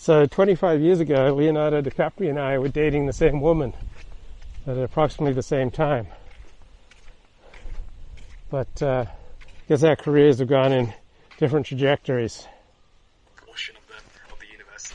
So 0.00 0.24
25 0.24 0.80
years 0.80 0.98
ago, 1.00 1.34
Leonardo 1.34 1.82
DiCaprio 1.82 2.30
and 2.30 2.38
I 2.38 2.56
were 2.56 2.68
dating 2.70 3.04
the 3.04 3.12
same 3.12 3.42
woman 3.42 3.74
at 4.66 4.78
approximately 4.78 5.34
the 5.34 5.42
same 5.42 5.70
time. 5.70 6.06
But 8.48 8.82
uh, 8.82 9.04
I 9.06 9.68
guess 9.68 9.84
our 9.84 9.96
careers 9.96 10.38
have 10.38 10.48
gone 10.48 10.72
in 10.72 10.94
different 11.36 11.66
trajectories. 11.66 12.48
portion 13.44 13.76
of 13.76 13.82
the 13.88 14.32
of 14.32 14.40
the 14.40 14.46
universe. 14.50 14.90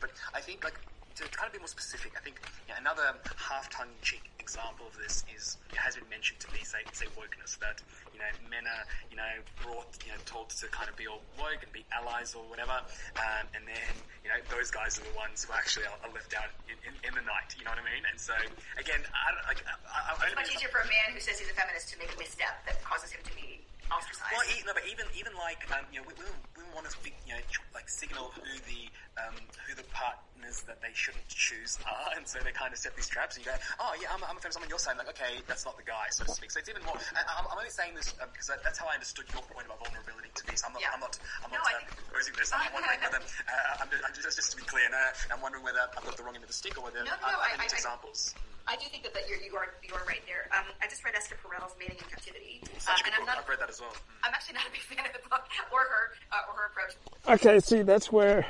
But 0.00 0.12
I 0.32 0.40
think, 0.40 0.64
like, 0.64 0.80
to 1.16 1.24
kind 1.24 1.48
of 1.48 1.52
be 1.52 1.58
more 1.58 1.68
specific, 1.68 2.12
I 2.16 2.20
think 2.20 2.40
know, 2.68 2.74
another 2.78 3.02
half 3.36 3.68
tongue-in-cheek 3.68 4.27
example 4.58 4.90
of 4.90 4.96
this 4.98 5.22
is 5.30 5.54
has 5.78 5.94
been 5.94 6.10
mentioned 6.10 6.42
to 6.42 6.50
me, 6.50 6.58
say, 6.66 6.82
say 6.90 7.06
wokeness, 7.14 7.54
that 7.62 7.78
you 8.10 8.18
know 8.18 8.26
men 8.50 8.66
are 8.66 8.84
you 9.10 9.16
know 9.16 9.30
brought, 9.62 9.86
you 10.02 10.10
know, 10.10 10.18
told 10.26 10.50
to 10.50 10.66
kind 10.74 10.90
of 10.90 10.98
be 10.98 11.06
all 11.06 11.22
woke 11.38 11.62
and 11.62 11.70
be 11.70 11.86
allies 11.94 12.34
or 12.34 12.42
whatever, 12.50 12.74
um, 13.22 13.46
and 13.54 13.62
then 13.62 13.94
you 14.26 14.28
know 14.28 14.38
those 14.50 14.74
guys 14.74 14.98
are 14.98 15.06
the 15.06 15.14
ones 15.14 15.46
who 15.46 15.54
actually 15.54 15.86
are, 15.86 15.94
are 16.02 16.10
left 16.10 16.34
out 16.34 16.50
in, 16.66 16.74
in, 16.82 16.94
in 17.06 17.12
the 17.14 17.22
night. 17.22 17.54
You 17.54 17.62
know 17.62 17.70
what 17.70 17.82
I 17.82 17.86
mean? 17.86 18.02
And 18.10 18.18
so 18.18 18.34
again, 18.74 19.00
I. 19.14 19.30
I, 19.48 19.54
I, 19.54 20.12
I 20.18 20.26
It's 20.26 20.34
much 20.34 20.50
easier 20.50 20.68
for 20.68 20.82
a 20.82 20.90
man 20.90 21.14
who 21.14 21.20
says 21.22 21.38
he's 21.38 21.50
a 21.50 21.56
feminist 21.56 21.94
to 21.94 21.96
make 22.02 22.10
a 22.10 22.18
misstep 22.18 22.66
that 22.66 22.82
causes 22.82 23.14
him 23.14 23.22
to 23.22 23.32
be. 23.38 23.62
Well, 23.88 24.44
no, 24.68 24.72
but 24.76 24.84
even 24.84 25.08
even 25.16 25.32
like 25.40 25.64
um, 25.72 25.84
you 25.88 26.00
know, 26.00 26.06
we, 26.06 26.12
we, 26.20 26.28
we 26.60 26.64
want 26.76 26.84
to 26.84 26.92
you 27.24 27.32
know 27.32 27.40
like 27.72 27.88
signal 27.88 28.30
who 28.36 28.44
the 28.68 28.92
um, 29.16 29.34
who 29.64 29.72
the 29.72 29.86
partners 29.96 30.60
that 30.68 30.78
they 30.84 30.92
shouldn't 30.92 31.24
choose 31.32 31.80
are, 31.88 32.12
and 32.16 32.28
so 32.28 32.38
they 32.44 32.52
kind 32.52 32.70
of 32.72 32.78
set 32.78 32.92
these 32.94 33.08
traps. 33.08 33.36
And 33.40 33.46
you 33.46 33.50
go, 33.50 33.56
oh 33.80 33.96
yeah, 33.96 34.12
I'm, 34.12 34.20
I'm 34.28 34.36
a 34.36 34.40
feminist. 34.40 34.60
I'm 34.60 34.68
on 34.68 34.72
your 34.72 34.78
side. 34.82 35.00
I'm 35.00 35.02
like, 35.02 35.16
okay, 35.16 35.40
that's 35.48 35.64
not 35.64 35.80
the 35.80 35.86
guy, 35.88 36.12
so 36.12 36.28
to 36.28 36.32
speak. 36.36 36.52
So 36.52 36.60
it's 36.60 36.68
even 36.68 36.84
more. 36.84 37.00
I, 37.16 37.24
I'm, 37.40 37.48
I'm 37.48 37.56
only 37.58 37.72
saying 37.72 37.96
this 37.96 38.12
um, 38.20 38.28
because 38.30 38.52
that, 38.52 38.60
that's 38.62 38.76
how 38.78 38.86
I 38.92 38.94
understood 38.94 39.24
your 39.32 39.42
point 39.48 39.64
about 39.64 39.80
vulnerability 39.80 40.28
to 40.36 40.42
be. 40.44 40.52
So 40.54 40.68
I'm 40.68 40.76
not. 40.76 40.84
Yeah. 40.84 40.92
I'm 40.92 41.00
not. 41.00 41.16
I'm 41.44 41.50
No, 41.50 41.58
not 41.58 41.72
um, 41.72 41.88
think- 41.88 42.36
this. 42.36 42.52
I'm 42.52 42.68
wondering 42.76 43.00
whether 43.00 43.20
uh, 43.48 43.80
I'm, 43.80 43.88
I'm 43.88 44.12
just, 44.12 44.36
just 44.36 44.50
to 44.52 44.56
be 44.60 44.66
clear. 44.68 44.84
No, 44.92 45.00
I'm 45.32 45.40
wondering 45.40 45.64
whether 45.64 45.80
I've 45.80 46.04
got 46.04 46.16
the 46.16 46.22
wrong 46.26 46.36
end 46.36 46.44
of 46.44 46.50
the 46.52 46.56
stick 46.56 46.76
or 46.76 46.84
whether 46.84 47.00
No, 47.06 47.16
no, 47.16 47.24
I'm, 47.24 47.40
I- 47.40 47.56
I- 47.56 47.64
I- 47.64 47.72
examples. 47.72 48.34
I 48.36 48.47
do 48.76 48.84
think 48.90 49.02
that, 49.04 49.14
that 49.14 49.28
you're, 49.28 49.40
you 49.40 49.56
are 49.56 49.68
you 49.82 49.94
are 49.94 50.04
right 50.06 50.20
there. 50.26 50.48
Um, 50.56 50.66
I 50.82 50.88
just 50.88 51.04
read 51.04 51.14
Esther 51.16 51.36
Perel's 51.42 51.74
Mating 51.78 51.96
in 51.96 52.04
Captivity, 52.10 52.60
uh, 52.86 52.92
and 53.04 53.14
I'm 53.18 53.24
not. 53.24 53.38
I've 53.38 53.48
read 53.48 53.60
that 53.60 53.70
as 53.70 53.80
well. 53.80 53.90
Mm. 53.90 54.28
I'm 54.28 54.34
actually 54.34 54.54
not 54.54 54.66
a 54.66 54.70
big 54.70 54.80
fan 54.82 55.06
of 55.06 55.12
the 55.12 55.28
book 55.28 55.44
or 55.72 55.80
her 55.80 56.12
uh, 56.32 56.48
or 56.48 56.54
her 56.60 56.66
approach. 56.66 56.96
Okay, 57.28 57.60
see, 57.60 57.82
that's 57.82 58.12
where 58.12 58.46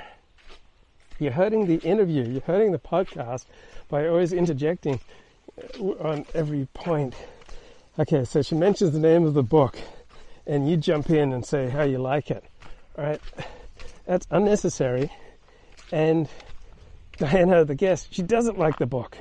you're 1.18 1.32
hurting 1.32 1.66
the 1.66 1.76
interview, 1.76 2.24
you're 2.24 2.42
hurting 2.42 2.72
the 2.72 2.78
podcast 2.78 3.44
by 3.88 4.06
always 4.06 4.32
interjecting 4.32 5.00
uh, 5.78 5.82
on 6.00 6.26
every 6.34 6.66
point. 6.74 7.14
Okay, 7.98 8.24
so 8.24 8.42
she 8.42 8.54
mentions 8.54 8.92
the 8.92 9.00
name 9.00 9.24
of 9.24 9.34
the 9.34 9.42
book, 9.42 9.76
and 10.46 10.70
you 10.70 10.76
jump 10.76 11.10
in 11.10 11.32
and 11.32 11.44
say 11.44 11.68
how 11.68 11.82
you 11.82 11.98
like 11.98 12.30
it. 12.30 12.44
All 12.96 13.04
right, 13.04 13.20
that's 14.06 14.26
unnecessary. 14.30 15.12
And 15.90 16.28
Diana, 17.16 17.64
the 17.64 17.74
guest, 17.74 18.08
she 18.10 18.22
doesn't 18.22 18.58
like 18.58 18.78
the 18.78 18.86
book. 18.86 19.16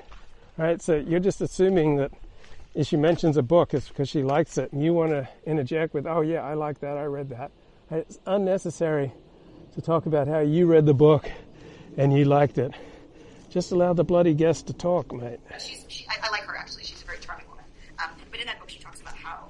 Right, 0.58 0.82
so 0.82 0.96
you're 0.96 1.20
just 1.20 1.40
assuming 1.42 1.98
that 1.98 2.12
if 2.74 2.88
she 2.88 2.98
mentions 2.98 3.38
a 3.38 3.44
book, 3.44 3.74
it's 3.74 3.88
because 3.90 4.10
she 4.10 4.24
likes 4.24 4.58
it, 4.58 4.72
and 4.72 4.84
you 4.84 4.94
want 4.94 5.12
to 5.12 5.28
interject 5.46 5.94
with, 5.94 6.08
"Oh 6.08 6.22
yeah, 6.22 6.42
I 6.42 6.56
like 6.56 6.80
that. 6.80 6.98
I 6.98 7.06
read 7.06 7.30
that." 7.30 7.52
It's 7.92 8.20
unnecessary 8.26 9.12
to 9.76 9.82
talk 9.82 10.08
about 10.08 10.28
how 10.28 10.40
you 10.40 10.66
read 10.66 10.86
the 10.86 10.94
book 10.94 11.30
and 11.96 12.12
you 12.12 12.26
liked 12.26 12.58
it. 12.58 12.72
Just 13.50 13.72
allow 13.72 13.94
the 13.94 14.04
bloody 14.04 14.34
guest 14.34 14.68
to 14.68 14.74
talk, 14.74 15.14
mate. 15.14 15.40
She, 15.60 16.06
I, 16.10 16.16
I 16.28 16.32
like 16.32 16.44
her 16.44 16.58
actually. 16.58 16.84
She's 16.84 17.02
a 17.02 17.06
very 17.06 17.20
charming 17.20 17.48
woman. 17.48 17.64
Um, 18.04 18.10
but 18.30 18.40
in 18.40 18.48
that 18.48 18.60
book, 18.60 18.70
she 18.70 18.80
talks 18.80 19.00
about 19.00 19.16
how 19.16 19.48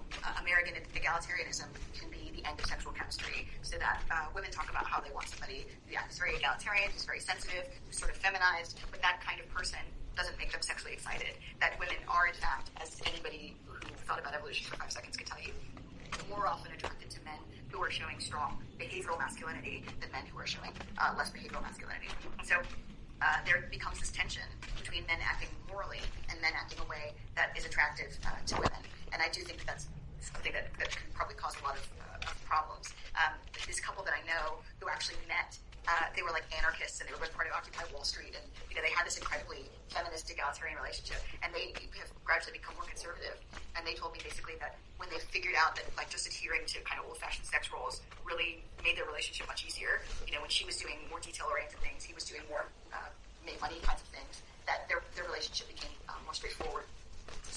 uh, 0.68 0.72
American 0.72 1.02
egalitarianism 1.02 1.68
can 1.98 2.10
be 2.10 2.32
the 2.36 2.48
end 2.48 2.60
of 2.60 2.66
sexual 2.66 2.92
chemistry. 2.92 3.48
So 3.62 3.78
that 3.78 4.02
uh, 4.12 4.26
women 4.36 4.52
talk 4.52 4.70
about 4.70 4.86
how 4.86 5.00
they 5.00 5.12
want 5.12 5.28
somebody 5.28 5.66
yeah, 5.90 6.02
who's 6.08 6.18
very 6.18 6.36
egalitarian, 6.36 6.92
who's 6.92 7.06
very 7.06 7.20
sensitive, 7.20 7.68
who's 7.86 7.98
sort 7.98 8.12
of 8.12 8.18
feminized, 8.18 8.80
but 8.92 9.02
that 9.02 9.22
kind 9.22 9.40
of 9.40 9.48
person 9.50 9.80
doesn't 10.16 10.38
make 10.38 10.52
them 10.52 10.62
sexually 10.62 10.94
excited. 10.94 11.38
That 11.60 11.80
women 11.80 11.98
are, 12.08 12.28
in 12.28 12.34
fact, 12.34 12.72
as 12.82 13.00
anybody 13.06 13.56
who 13.66 13.78
thought 14.08 14.20
about 14.20 14.34
evolution 14.34 14.66
for 14.68 14.78
five 14.78 14.92
seconds 14.92 15.16
can 15.16 15.28
tell 15.28 15.40
you, 15.42 15.54
more 16.30 16.48
often 16.48 16.72
attracted 16.74 17.10
to 17.12 17.20
men 17.24 17.40
who 17.70 17.80
are 17.84 17.92
showing 17.92 18.20
strong 18.20 18.58
behavioral 18.80 19.20
masculinity 19.20 19.84
than 20.02 20.12
men 20.12 20.26
who 20.32 20.40
are 20.40 20.48
showing 20.48 20.72
uh, 20.98 21.14
less 21.18 21.30
behavioral 21.30 21.62
masculinity. 21.62 22.08
And 22.40 22.48
so 22.48 22.56
uh, 23.22 23.26
there 23.46 23.68
becomes 23.70 24.00
this 24.00 24.12
tension 24.12 24.44
between 24.76 25.06
men 25.08 25.20
acting 25.22 25.50
morally 25.70 26.02
and 26.30 26.42
men 26.42 26.52
acting 26.56 26.80
a 26.80 26.90
way 26.90 27.14
that 27.36 27.54
is 27.58 27.66
attractive 27.66 28.18
uh, 28.26 28.32
to 28.48 28.56
women. 28.56 28.82
And 29.14 29.22
I 29.22 29.30
do 29.30 29.42
think 29.42 29.60
that 29.60 29.68
that's 29.68 29.88
something 30.22 30.54
that, 30.54 30.68
that 30.80 30.90
can 30.92 31.08
probably 31.14 31.36
cause 31.36 31.56
a 31.62 31.64
lot 31.64 31.76
of, 31.76 31.86
uh, 32.02 32.32
of 32.32 32.36
problems. 32.46 32.94
Um, 33.18 33.34
this 33.66 33.80
couple 33.80 34.04
that 34.06 34.14
I 34.14 34.22
know 34.28 34.62
who 34.80 34.90
actually 34.90 35.18
met, 35.28 35.58
uh, 35.88 36.12
they 36.16 36.22
were 36.22 36.36
like 36.36 36.44
anarchists 36.52 37.00
and 37.00 37.08
they 37.08 37.14
were 37.16 37.24
both 37.24 37.34
part 37.34 37.48
of 37.48 37.56
Occupy 37.56 37.88
Wall 37.96 38.04
Street, 38.04 38.36
and 38.36 38.44
you 38.68 38.76
know 38.76 38.84
they 38.84 38.92
had 38.92 39.08
this 39.08 39.16
incredibly 39.16 39.64
feminist 39.88 40.28
egalitarian 40.28 40.76
relationship, 40.76 41.24
and 41.42 41.50
they 41.56 41.72
have 41.96 42.12
gradually 42.28 42.60
become 42.60 42.76
more 42.76 42.84
conservative. 42.84 43.40
And 43.76 43.88
they 43.88 43.96
told 43.96 44.12
me 44.12 44.20
basically 44.20 44.60
that 44.60 44.76
when 45.00 45.08
they 45.08 45.22
figured 45.32 45.56
out 45.56 45.80
that 45.80 45.88
like 45.96 46.12
just 46.12 46.28
adhering 46.28 46.68
to 46.76 46.84
kind 46.84 47.00
of 47.00 47.08
old-fashioned 47.08 47.48
sex 47.48 47.72
roles 47.72 48.04
really 48.28 48.60
made 48.84 49.00
their 49.00 49.08
relationship 49.08 49.48
much 49.48 49.64
easier. 49.64 50.04
You 50.28 50.36
know, 50.36 50.42
when 50.44 50.52
she 50.52 50.68
was 50.68 50.76
doing 50.76 51.00
more 51.08 51.24
detail-oriented 51.24 51.80
things, 51.80 52.04
he 52.04 52.12
was 52.12 52.28
doing 52.28 52.44
more 52.52 52.68
uh, 52.92 53.08
made 53.48 53.60
money 53.64 53.80
kinds 53.80 54.04
of 54.04 54.10
things. 54.12 54.44
That 54.68 54.92
their 54.92 55.00
their 55.16 55.24
relationship 55.24 55.72
became 55.72 55.96
um, 56.12 56.20
more 56.28 56.36
straightforward. 56.36 56.84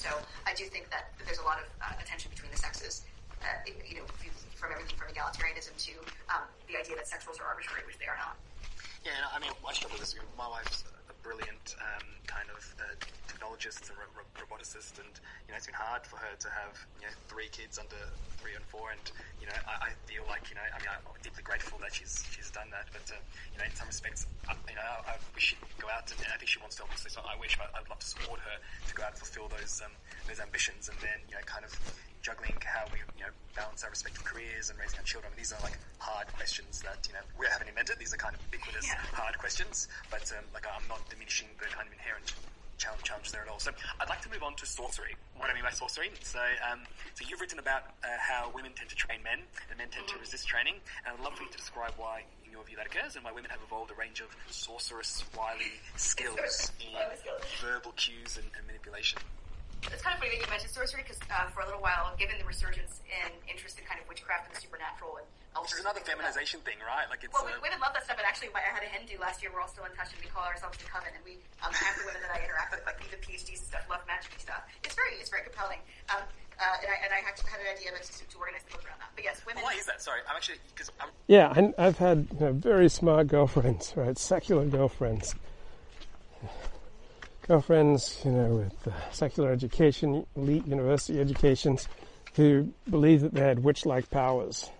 So 0.00 0.08
I 0.48 0.56
do 0.56 0.64
think 0.64 0.88
that 0.88 1.12
there's 1.28 1.44
a 1.44 1.44
lot 1.44 1.60
of 1.60 1.68
uh, 1.84 1.92
attention 2.00 2.32
between 2.32 2.48
the 2.48 2.56
sexes. 2.56 3.04
Uh, 3.44 3.52
you 3.68 4.00
know, 4.00 4.08
from 4.56 4.72
everything 4.72 4.96
from 4.96 5.12
egalitarianism 5.12 5.76
to 5.76 5.92
um, 6.32 6.48
the 6.72 6.80
idea 6.80 6.96
that 6.96 7.04
sex 7.04 7.28
roles 7.28 7.36
are 7.36 7.44
arbitrary, 7.44 7.84
which 7.84 8.00
they 8.00 8.08
are 8.08 8.16
not. 8.16 8.36
Yeah, 9.04 9.12
and 9.16 9.24
I 9.28 9.36
mean, 9.40 9.52
I 9.60 9.72
struggle 9.76 10.00
with 10.00 10.08
this. 10.08 10.16
My 10.40 10.48
wife's 10.48 10.84
a 11.08 11.16
brilliant 11.20 11.76
um, 11.80 12.04
kind 12.24 12.48
of 12.48 12.60
uh, 12.80 12.96
technologist 13.60 13.88
and 13.90 13.98
ro- 13.98 14.08
ro- 14.16 14.32
roboticist, 14.40 14.96
and 14.98 15.12
you 15.46 15.52
know, 15.52 15.56
it's 15.56 15.66
been 15.66 15.76
hard 15.76 16.06
for 16.06 16.16
her 16.16 16.32
to 16.40 16.48
have 16.48 16.74
you 17.00 17.06
know 17.06 17.12
three 17.28 17.48
kids 17.52 17.76
under 17.78 17.96
three 18.40 18.56
and 18.56 18.64
four, 18.64 18.90
and 18.90 19.04
you 19.40 19.46
know, 19.46 19.56
I, 19.68 19.92
I 19.92 19.96
feel 20.08 20.24
like 20.28 20.48
you 20.48 20.56
know, 20.56 20.64
I 20.64 20.80
mean, 20.80 20.88
I'm 20.88 21.04
deeply 21.22 21.44
grateful 21.44 21.76
that 21.84 21.92
she's 21.92 22.24
she's 22.32 22.48
done 22.50 22.72
that, 22.72 22.88
but 22.92 23.04
uh, 23.12 23.20
you 23.52 23.58
know, 23.60 23.66
in 23.68 23.74
some 23.76 23.86
respects, 23.88 24.24
I, 24.48 24.56
you 24.68 24.76
know, 24.76 24.84
I, 24.84 25.12
I 25.12 25.14
wish 25.36 25.52
she'd 25.52 25.62
go 25.78 25.88
out, 25.92 26.08
and 26.08 26.18
I 26.32 26.36
think 26.40 26.48
she 26.48 26.60
wants 26.60 26.76
to 26.80 26.84
obviously. 26.88 27.12
So 27.12 27.20
I 27.20 27.36
wish, 27.36 27.56
but 27.60 27.68
I'd 27.76 27.88
love 27.92 28.00
to 28.00 28.08
support 28.08 28.40
her 28.40 28.56
to 28.56 28.92
go 28.96 29.04
out 29.04 29.12
and 29.12 29.20
fulfill 29.20 29.48
those 29.52 29.80
um, 29.84 29.92
those 30.24 30.40
ambitions, 30.40 30.88
and 30.88 30.96
then 31.04 31.20
you 31.28 31.36
know, 31.36 31.44
kind 31.44 31.64
of 31.68 31.72
juggling 32.24 32.56
how 32.64 32.84
we 32.92 33.00
you 33.16 33.24
know 33.28 33.32
balance 33.56 33.84
our 33.84 33.90
respective 33.92 34.24
careers 34.24 34.68
and 34.72 34.76
raising 34.80 34.96
our 35.00 35.08
children. 35.08 35.28
I 35.28 35.36
mean, 35.36 35.40
these 35.44 35.52
are 35.52 35.60
like 35.60 35.76
hard 36.00 36.28
questions 36.32 36.80
that 36.84 37.04
you 37.08 37.12
know 37.12 37.24
we 37.36 37.44
haven't 37.48 37.68
invented. 37.68 38.00
These 38.00 38.12
are 38.16 38.20
kind 38.20 38.32
of 38.36 38.40
ubiquitous 38.48 38.88
Yeah. 38.88 39.00
hard 39.12 39.36
questions, 39.36 39.84
but 40.08 40.24
um, 40.32 40.48
like 40.56 40.64
I'm 40.64 40.84
not 40.88 41.04
diminishing 41.12 41.52
the 41.60 41.68
kind 41.68 41.84
of 41.84 41.92
inherent 41.92 42.32
challenge, 42.80 43.04
challenge 43.04 43.30
there 43.30 43.44
at 43.44 43.48
all. 43.48 43.60
So 43.60 43.70
I'd 44.00 44.08
like 44.08 44.24
to 44.24 44.30
move 44.32 44.42
on 44.42 44.56
to 44.56 44.66
sorcery. 44.66 45.14
What 45.36 45.50
I 45.50 45.54
mean 45.54 45.62
by 45.62 45.70
sorcery. 45.70 46.10
So 46.24 46.40
um, 46.64 46.80
so 47.14 47.28
you've 47.28 47.40
written 47.40 47.60
about 47.60 47.92
uh, 48.02 48.08
how 48.18 48.50
women 48.56 48.72
tend 48.74 48.88
to 48.88 48.96
train 48.96 49.22
men 49.22 49.44
and 49.68 49.76
men 49.76 49.88
tend 49.92 50.08
to 50.08 50.18
resist 50.18 50.48
training, 50.48 50.80
and 51.04 51.12
I'd 51.12 51.22
love 51.22 51.36
for 51.36 51.44
you 51.44 51.52
to 51.52 51.60
describe 51.60 51.92
why. 52.00 52.24
In 52.44 52.50
your 52.50 52.64
view, 52.64 52.74
that 52.82 52.90
occurs, 52.90 53.14
and 53.14 53.22
why 53.22 53.30
women 53.30 53.52
have 53.52 53.60
evolved 53.62 53.92
a 53.92 53.94
range 53.94 54.18
of 54.18 54.32
sorcerous, 54.50 55.22
wily 55.38 55.78
skills 55.94 56.72
in 56.82 56.90
verbal 57.62 57.92
cues 57.94 58.40
and, 58.40 58.48
and 58.58 58.66
manipulation. 58.66 59.20
It's 59.86 60.02
kind 60.02 60.12
of 60.12 60.20
funny 60.20 60.34
that 60.34 60.42
you 60.42 60.50
mentioned 60.50 60.74
sorcery 60.74 61.04
because 61.06 61.20
uh, 61.30 61.46
for 61.54 61.62
a 61.62 61.66
little 61.70 61.80
while, 61.80 62.12
given 62.18 62.36
the 62.40 62.44
resurgence 62.44 63.00
in 63.06 63.30
interest 63.46 63.78
in 63.78 63.84
kind 63.86 64.00
of 64.00 64.08
witchcraft 64.08 64.50
and 64.50 64.56
supernatural 64.58 65.22
and 65.22 65.28
Which 65.58 65.74
is 65.74 65.82
another 65.82 65.98
and 65.98 66.06
things 66.06 66.14
feminization 66.14 66.62
thing, 66.62 66.78
right? 66.86 67.10
Like 67.10 67.26
it's 67.26 67.34
Well, 67.34 67.42
uh, 67.42 67.58
women 67.58 67.82
love 67.82 67.90
that 67.92 68.06
stuff, 68.06 68.16
and 68.22 68.26
actually, 68.26 68.54
I 68.54 68.62
had 68.70 68.86
a 68.86 68.90
hen 68.90 69.02
do 69.04 69.18
last 69.18 69.42
year. 69.42 69.50
We're 69.50 69.60
all 69.60 69.68
still 69.68 69.84
in 69.84 69.92
touch, 69.98 70.14
and 70.14 70.22
we 70.22 70.30
call 70.30 70.46
ourselves 70.46 70.78
the 70.78 70.86
Coven. 70.86 71.10
And 71.10 71.22
we, 71.26 71.42
um, 71.60 71.74
half 71.74 71.98
the 71.98 72.06
women 72.06 72.22
that 72.22 72.30
I 72.30 72.38
interact 72.46 72.70
with, 72.70 72.86
like 72.86 73.02
even 73.02 73.18
PhDs 73.18 73.60
and 73.60 73.68
stuff, 73.74 73.84
love 73.90 74.06
magic 74.06 74.30
stuff. 74.38 74.62
It's 74.86 74.94
very, 74.94 75.18
it's 75.18 75.28
very 75.28 75.42
compelling. 75.42 75.82
Um, 76.14 76.22
uh, 76.60 76.82
and 76.86 76.88
I, 76.92 76.96
and 77.02 77.10
I 77.10 77.18
actually 77.26 77.50
had 77.50 77.60
an 77.60 77.70
idea 77.72 77.90
of 77.90 77.98
it 77.98 78.06
to, 78.06 78.24
to 78.30 78.36
organize 78.38 78.62
the 78.62 78.78
book 78.78 78.86
around 78.86 79.00
that. 79.00 79.10
But 79.14 79.24
yes, 79.24 79.42
women. 79.42 79.62
why 79.62 79.74
is 79.74 79.86
that? 79.86 80.02
Sorry, 80.02 80.20
I'm 80.28 80.36
actually 80.36 80.62
because 80.70 80.90
I'm 81.00 81.08
Yeah, 81.26 81.52
and 81.56 81.74
I've 81.78 81.98
had 81.98 82.28
you 82.32 82.40
know, 82.40 82.52
very 82.52 82.88
smart 82.88 83.26
girlfriends, 83.28 83.92
right? 83.96 84.16
Secular 84.18 84.66
girlfriends. 84.66 85.34
Girlfriends, 87.48 88.22
you 88.24 88.30
know, 88.30 88.48
with 88.62 88.86
uh, 88.86 88.92
secular 89.10 89.50
education, 89.50 90.26
elite 90.36 90.66
university 90.66 91.18
educations, 91.18 91.88
who 92.34 92.72
believe 92.88 93.22
that 93.22 93.34
they 93.34 93.40
had 93.40 93.64
witch-like 93.64 94.10
powers. 94.10 94.70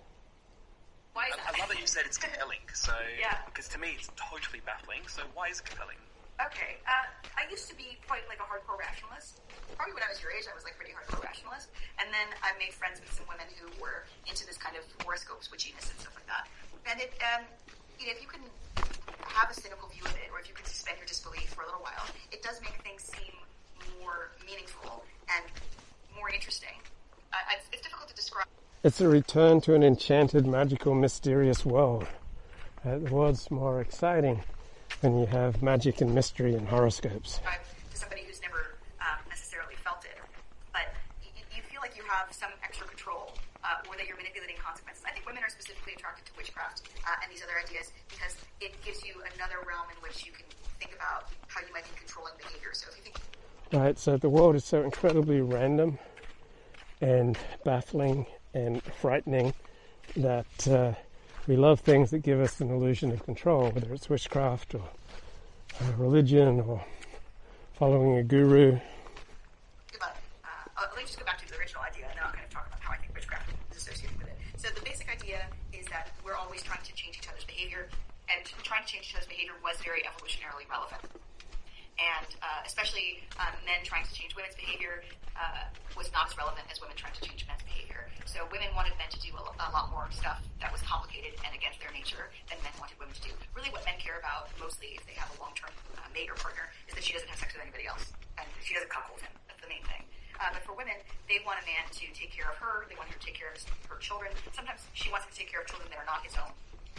Why 1.12 1.26
is 1.28 1.34
I, 1.34 1.50
that? 1.50 1.54
I 1.54 1.58
love 1.60 1.68
that 1.70 1.80
you 1.80 1.86
said 1.86 2.06
it's 2.06 2.18
compelling. 2.18 2.62
So, 2.74 2.94
Yeah. 3.18 3.38
because 3.46 3.68
to 3.74 3.78
me 3.78 3.96
it's 3.98 4.10
totally 4.16 4.60
baffling. 4.64 5.06
So 5.08 5.22
why 5.34 5.48
is 5.48 5.60
it 5.60 5.66
compelling? 5.66 5.98
Okay, 6.40 6.80
uh, 6.88 7.04
I 7.36 7.44
used 7.52 7.68
to 7.68 7.76
be 7.76 8.00
quite 8.08 8.24
like 8.24 8.40
a 8.40 8.48
hardcore 8.48 8.80
rationalist. 8.80 9.44
Probably 9.76 9.92
when 9.92 10.00
I 10.00 10.08
was 10.08 10.24
your 10.24 10.32
age, 10.32 10.48
I 10.48 10.56
was 10.56 10.64
like 10.64 10.72
pretty 10.80 10.96
hardcore 10.96 11.20
rationalist. 11.20 11.68
And 12.00 12.08
then 12.08 12.32
I 12.40 12.56
made 12.56 12.72
friends 12.72 12.96
with 12.96 13.12
some 13.12 13.28
women 13.28 13.44
who 13.60 13.68
were 13.76 14.08
into 14.24 14.48
this 14.48 14.56
kind 14.56 14.72
of 14.72 14.82
horoscopes, 15.04 15.52
witchiness, 15.52 15.92
and 15.92 16.00
stuff 16.00 16.16
like 16.16 16.24
that. 16.32 16.48
And 16.88 16.96
it, 16.96 17.12
um, 17.20 17.44
you 18.00 18.08
know, 18.08 18.16
if 18.16 18.24
you 18.24 18.30
can 18.30 18.40
have 19.36 19.52
a 19.52 19.56
cynical 19.56 19.92
view 19.92 20.00
of 20.08 20.16
it, 20.16 20.32
or 20.32 20.40
if 20.40 20.48
you 20.48 20.56
can 20.56 20.64
suspend 20.64 20.96
your 20.96 21.04
disbelief 21.04 21.52
for 21.52 21.60
a 21.60 21.68
little 21.68 21.84
while, 21.84 22.08
it 22.32 22.40
does 22.40 22.56
make 22.64 22.80
things 22.80 23.04
seem 23.04 23.36
more 24.00 24.32
meaningful 24.48 25.04
and 25.28 25.44
more 26.16 26.32
interesting. 26.32 26.80
Uh, 27.36 27.36
it's, 27.52 27.68
it's 27.68 27.84
difficult 27.84 28.08
to 28.08 28.16
describe. 28.16 28.48
It's 28.82 28.99
a 29.02 29.08
return 29.08 29.60
to 29.68 29.75
an 29.75 29.82
enchanted, 29.82 30.46
magical, 30.46 30.94
mysterious 30.94 31.66
world. 31.66 32.06
Uh, 32.82 32.96
the 32.96 33.12
world's 33.12 33.50
more 33.50 33.78
exciting. 33.82 34.42
and 35.02 35.20
you 35.20 35.26
have 35.26 35.62
magic 35.62 36.00
and 36.00 36.14
mystery 36.14 36.54
and 36.54 36.66
horoscopes. 36.66 37.40
to 37.44 37.96
somebody 37.99 38.22
who's 38.25 38.40
never 38.40 38.80
um, 39.04 39.20
necessarily 39.28 39.75
felt 39.84 40.04
it, 40.06 40.16
but 40.72 40.88
you, 41.20 41.28
you 41.54 41.60
feel 41.68 41.80
like 41.82 41.94
you 41.94 42.02
have 42.08 42.32
some 42.32 42.49
extra 42.64 42.88
control, 42.88 43.32
uh, 43.64 43.84
or 43.88 43.96
that 43.96 44.08
you're 44.08 44.16
manipulating 44.16 44.56
consequences. 44.56 45.04
I 45.06 45.12
think 45.12 45.26
women 45.26 45.44
are 45.44 45.52
specifically 45.52 45.92
attracted 45.92 46.25
to 46.25 46.32
witchcraft 46.38 46.88
uh, 47.04 47.20
and 47.22 47.30
these 47.30 47.44
other 47.44 47.60
ideas 47.60 47.92
because 48.08 48.32
it 48.62 48.72
gives 48.82 49.04
you 49.04 49.12
another 49.37 49.60
realm 49.68 49.92
in 49.92 50.00
which 50.00 50.25
you 50.25 50.32
can 50.32 50.49
think 50.80 50.96
about 50.96 51.28
how 51.49 51.60
you 51.60 51.72
might 51.76 51.84
be 51.84 51.92
controlling 52.00 52.32
behavior. 52.40 52.72
So 52.72 52.88
if 52.88 52.96
you 52.96 53.04
think 53.12 53.20
Right, 53.76 53.99
so 53.99 54.16
the 54.16 54.30
world 54.32 54.56
is 54.56 54.64
so 54.64 54.80
incredibly 54.80 55.42
random 55.42 55.99
and 57.02 57.37
baffling 57.62 58.25
and 58.54 58.83
frightening 58.83 59.54
that 60.16 60.69
uh, 60.69 60.92
we 61.47 61.57
love 61.57 61.80
things 61.80 62.11
that 62.11 62.21
give 62.21 62.40
us 62.40 62.61
an 62.61 62.71
illusion 62.71 63.12
of 63.12 63.25
control, 63.25 63.71
whether 63.71 63.92
it's 63.95 64.09
witchcraft 64.09 64.75
or 64.75 64.83
uh, 65.80 65.92
religion 65.97 66.61
or 66.61 66.85
following 67.75 68.16
a 68.19 68.23
guru. 68.23 68.78
about, 69.97 70.16
uh, 70.45 70.49
uh, 70.76 70.83
let 70.90 70.97
me 70.97 71.02
just 71.04 71.19
go 71.19 71.25
back 71.25 71.40
to 71.40 71.49
the 71.49 71.57
original 71.57 71.83
idea, 71.83 72.07
and 72.09 72.19
then 72.19 72.25
I'll 72.25 72.33
kind 72.33 72.45
of 72.45 72.50
talk 72.50 72.66
about 72.69 72.80
how 72.80 72.92
I 72.92 72.97
think 72.97 73.14
witchcraft 73.14 73.50
is 73.71 73.78
associated 73.78 74.19
with 74.19 74.28
it. 74.28 74.38
So 74.57 74.69
the 74.75 74.83
basic 74.83 75.09
idea 75.11 75.47
is 75.73 75.87
that 75.87 76.11
we're 76.25 76.37
always 76.37 76.62
trying 76.62 76.83
to 76.85 76.92
change 76.92 77.19
each 77.19 77.28
other's 77.28 77.45
behavior, 77.45 77.88
and 78.28 78.45
trying 78.62 78.85
to 78.85 78.92
change 78.92 79.07
each 79.09 79.14
other's 79.14 79.28
behavior 79.28 79.54
was 79.64 79.76
very 79.83 80.02
evolutionarily 80.02 80.69
relevant. 80.69 81.00
And 82.00 82.33
uh, 82.40 82.64
especially 82.64 83.21
um, 83.37 83.52
men 83.69 83.85
trying 83.85 84.09
to 84.09 84.12
change 84.16 84.33
women's 84.33 84.57
behavior 84.57 85.04
uh, 85.37 85.69
was 85.97 86.09
not 86.16 86.33
as 86.33 86.35
relevant 86.40 86.64
as 86.73 86.80
women 86.80 86.97
trying 86.97 87.12
to 87.12 87.21
change 87.21 87.45
men's 87.45 87.61
behavior. 87.62 88.09
So 88.25 88.49
women 88.49 88.73
wanted 88.73 88.97
men 88.97 89.12
to 89.12 89.21
do 89.21 89.37
a, 89.37 89.42
a 89.45 89.69
lot 89.69 89.92
more 89.92 90.09
stuff 90.09 90.40
that 90.64 90.73
was 90.73 90.80
complicated 90.80 91.37
and 91.45 91.52
against 91.52 91.76
their 91.85 91.92
nature 91.92 92.33
than 92.49 92.57
men 92.64 92.73
wanted 92.80 92.97
women 92.97 93.12
to 93.21 93.23
do. 93.28 93.33
Really, 93.52 93.69
what 93.69 93.85
men 93.85 94.00
care 94.00 94.16
about 94.16 94.49
mostly, 94.57 94.97
if 94.97 95.04
they 95.04 95.16
have 95.21 95.28
a 95.28 95.37
long-term 95.45 95.73
uh, 96.00 96.09
mate 96.16 96.33
or 96.33 96.40
partner, 96.40 96.73
is 96.88 96.97
that 96.97 97.04
she 97.04 97.12
doesn't 97.12 97.28
have 97.28 97.37
sex 97.37 97.52
with 97.52 97.61
anybody 97.64 97.85
else 97.85 98.12
and 98.40 98.49
she 98.64 98.73
doesn't 98.73 98.88
cuckold 98.88 99.21
him. 99.21 99.33
That's 99.45 99.61
the 99.61 99.69
main 99.69 99.85
thing. 99.85 100.09
Uh, 100.40 100.57
but 100.57 100.64
for 100.64 100.73
women, 100.73 100.97
they 101.28 101.45
want 101.45 101.61
a 101.61 101.66
man 101.69 101.85
to 101.92 102.09
take 102.16 102.33
care 102.33 102.49
of 102.49 102.57
her. 102.57 102.88
They 102.88 102.97
want 102.97 103.12
her 103.12 103.19
to 103.21 103.25
take 103.25 103.37
care 103.37 103.52
of 103.52 103.61
her 103.92 104.00
children. 104.00 104.33
Sometimes 104.57 104.80
she 104.97 105.12
wants 105.12 105.28
him 105.28 105.37
to 105.37 105.38
take 105.45 105.52
care 105.52 105.61
of 105.61 105.69
children 105.69 105.92
that 105.92 106.00
are 106.00 106.09
not 106.09 106.25
his 106.25 106.33
own. 106.40 106.49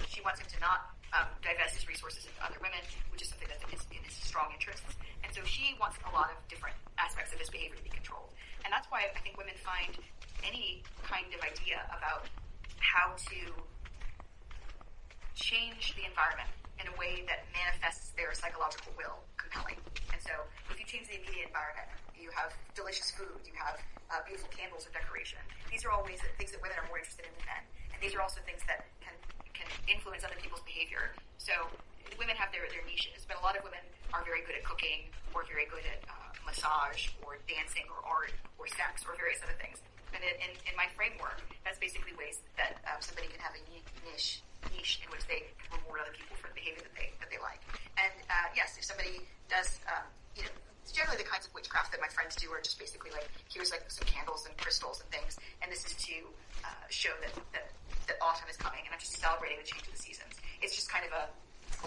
She 0.05 0.21
wants 0.21 0.37
him 0.37 0.45
to 0.53 0.59
not 0.61 0.93
um, 1.13 1.27
divest 1.43 1.75
his 1.75 1.87
resources 1.87 2.25
into 2.25 2.39
other 2.39 2.59
women, 2.63 2.79
which 3.11 3.21
is 3.21 3.29
something 3.29 3.47
that 3.51 3.59
is 3.71 3.83
in 3.91 4.03
his 4.03 4.15
strong 4.15 4.51
interests. 4.55 4.95
And 5.23 5.29
so 5.33 5.43
she 5.43 5.75
wants 5.79 5.99
a 6.07 6.11
lot 6.11 6.31
of 6.31 6.37
different 6.47 6.75
aspects 6.97 7.33
of 7.33 7.39
his 7.39 7.49
behavior 7.49 7.75
to 7.75 7.85
be 7.85 7.91
controlled. 7.91 8.31
And 8.63 8.71
that's 8.71 8.87
why 8.89 9.07
I 9.11 9.19
think 9.19 9.37
women 9.37 9.55
find 9.59 9.91
any 10.43 10.83
kind 11.03 11.27
of 11.33 11.39
idea 11.43 11.83
about 11.91 12.27
how 12.79 13.13
to 13.31 13.39
change 15.35 15.95
the 15.95 16.05
environment 16.05 16.49
in 16.79 16.89
a 16.89 16.95
way 16.97 17.23
that 17.29 17.45
manifests 17.53 18.11
their 18.17 18.33
psychological 18.33 18.93
will 18.97 19.21
compelling. 19.37 19.77
And 20.13 20.19
so 20.21 20.33
if 20.69 20.79
you 20.79 20.85
change 20.85 21.07
the 21.09 21.17
immediate 21.21 21.49
environment, 21.49 21.89
you 22.17 22.29
have 22.33 22.53
delicious 22.73 23.09
food, 23.11 23.41
you 23.45 23.53
have 23.57 23.77
uh, 24.09 24.21
beautiful 24.25 24.49
candles 24.53 24.85
or 24.85 24.91
decoration. 24.93 25.39
These 25.69 25.85
are 25.85 25.91
always 25.93 26.21
things 26.37 26.51
that 26.53 26.61
women 26.61 26.77
are 26.77 26.87
more 26.89 27.01
interested 27.01 27.25
in 27.25 27.33
than 27.41 27.57
men. 27.57 27.63
And 27.93 27.97
these 28.01 28.13
are 28.13 28.21
also 28.21 28.41
things 28.45 28.61
that 28.69 28.85
can 29.01 29.13
influence 29.87 30.23
other 30.23 30.39
people's 30.39 30.63
behavior. 30.63 31.13
So 31.37 31.53
women 32.19 32.35
have 32.37 32.51
their, 32.51 32.67
their 32.69 32.83
niches, 32.85 33.25
but 33.27 33.39
a 33.39 33.43
lot 33.43 33.57
of 33.57 33.63
women 33.63 33.81
are 34.13 34.23
very 34.23 34.43
good 34.43 34.55
at 34.55 34.63
cooking 34.63 35.09
or 35.33 35.47
very 35.47 35.65
good 35.71 35.83
at 35.87 36.03
uh, 36.07 36.31
massage 36.45 37.11
or 37.23 37.39
dancing 37.47 37.87
or 37.89 37.99
art 38.03 38.33
or 38.59 38.67
sex 38.75 39.03
or 39.07 39.15
various 39.15 39.39
other 39.41 39.55
things. 39.57 39.79
And 40.11 40.19
in, 40.19 40.35
in, 40.43 40.51
in 40.67 40.75
my 40.75 40.91
framework, 40.93 41.39
that's 41.63 41.79
basically 41.79 42.11
ways 42.19 42.43
that 42.59 42.83
um, 42.91 42.99
somebody 42.99 43.31
can 43.31 43.39
have 43.39 43.55
a 43.55 43.63
niche 44.03 44.43
niche 44.69 45.01
in 45.01 45.09
which 45.09 45.25
they 45.25 45.49
reward 45.73 46.05
other 46.05 46.13
people 46.13 46.37
for 46.37 46.47
the 46.51 46.57
behavior 46.57 46.85
that 46.85 46.93
they 46.93 47.09
that 47.17 47.29
they 47.33 47.41
like. 47.41 47.63
And 47.97 48.13
uh, 48.29 48.53
yes, 48.53 48.77
if 48.77 48.85
somebody 48.85 49.25
does, 49.49 49.81
um, 49.89 50.05
you 50.37 50.45
know, 50.45 50.53
generally 50.91 51.17
the 51.17 51.25
kinds 51.25 51.47
of 51.47 51.51
witchcraft 51.55 51.95
that 51.95 52.01
my 52.03 52.11
friends 52.11 52.35
do 52.35 52.51
are 52.51 52.61
just 52.61 52.77
basically 52.77 53.09
like 53.09 53.25
here's 53.49 53.71
like 53.71 53.87
some 53.89 54.05
candles 54.05 54.45
and 54.45 54.53
crystals 54.57 55.01
and 55.01 55.09
things, 55.09 55.39
and 55.63 55.71
this 55.71 55.85
is 55.87 55.95
to 55.97 56.15
uh, 56.61 56.85
show 56.89 57.13
that, 57.23 57.33
that 57.55 57.71
that 58.07 58.17
autumn 58.21 58.49
is 58.49 58.57
coming, 58.57 58.81
and 58.85 58.93
I'm 58.93 58.99
just 58.99 59.17
celebrating 59.19 59.57
the 59.57 59.67
change 59.67 59.83
of 59.87 59.91
the 59.93 60.01
seasons. 60.01 60.33
It's 60.61 60.75
just 60.75 60.89
kind 60.89 61.05
of 61.05 61.11
a, 61.11 61.23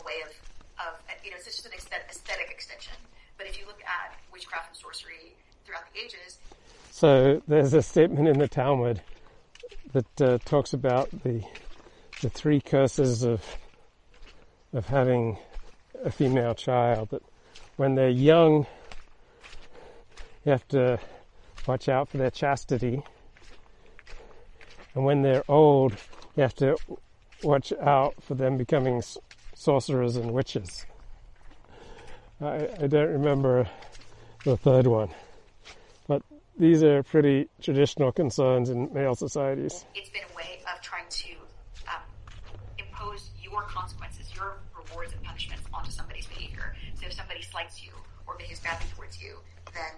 a 0.00 0.02
way 0.04 0.22
of 0.24 0.30
of 0.78 0.98
you 1.24 1.30
know, 1.30 1.36
it's 1.36 1.46
just 1.46 1.66
an 1.66 1.72
aesthetic, 1.72 2.50
extension. 2.50 2.94
But 3.38 3.46
if 3.46 3.58
you 3.58 3.66
look 3.66 3.80
at 3.84 4.14
witchcraft 4.32 4.68
and 4.68 4.76
sorcery 4.76 5.34
throughout 5.64 5.84
the 5.92 6.00
ages, 6.00 6.38
So 6.90 7.42
there's 7.48 7.74
a 7.74 7.82
statement 7.82 8.28
in 8.28 8.38
the 8.38 8.48
Talmud 8.48 9.00
that 9.92 10.20
uh, 10.20 10.38
talks 10.44 10.72
about 10.72 11.10
the 11.22 11.42
the 12.22 12.30
three 12.30 12.60
curses 12.60 13.22
of 13.22 13.42
of 14.72 14.86
having 14.86 15.38
a 16.04 16.10
female 16.10 16.54
child. 16.54 17.10
That 17.10 17.22
when 17.76 17.94
they're 17.94 18.08
young, 18.08 18.66
you 20.44 20.52
have 20.52 20.66
to 20.68 20.98
watch 21.66 21.88
out 21.88 22.08
for 22.08 22.18
their 22.18 22.30
chastity, 22.30 23.02
and 24.94 25.04
when 25.04 25.22
they're 25.22 25.44
old, 25.48 25.92
you 26.36 26.42
have 26.42 26.54
to 26.56 26.76
watch 27.42 27.72
out 27.80 28.14
for 28.22 28.34
them 28.34 28.56
becoming 28.56 29.02
sorcerers 29.54 30.16
and 30.16 30.32
witches. 30.32 30.86
I, 32.40 32.68
I 32.80 32.86
don't 32.86 33.12
remember 33.12 33.68
the 34.44 34.56
third 34.56 34.86
one, 34.86 35.08
but 36.06 36.22
these 36.58 36.82
are 36.82 37.02
pretty 37.02 37.48
traditional 37.62 38.12
concerns 38.12 38.70
in 38.70 38.92
male 38.92 39.14
societies. 39.14 39.84
it's 39.94 40.10
been 40.10 40.22
a 40.32 40.36
way 40.36 40.60
of 40.72 40.80
trying 40.82 41.08
to 41.08 41.32
um, 41.88 42.02
impose 42.78 43.30
your 43.42 43.62
consequences, 43.62 44.26
your 44.34 44.58
rewards 44.76 45.12
and 45.12 45.22
punishments 45.22 45.62
onto 45.72 45.90
somebody's 45.90 46.26
behavior. 46.26 46.74
So 46.94 47.06
if 47.06 47.14
somebody 47.14 47.42
slights 47.42 47.82
you 47.82 47.92
or 48.26 48.36
behaves 48.36 48.60
badly 48.60 48.86
towards 48.94 49.20
you, 49.22 49.38
then 49.72 49.92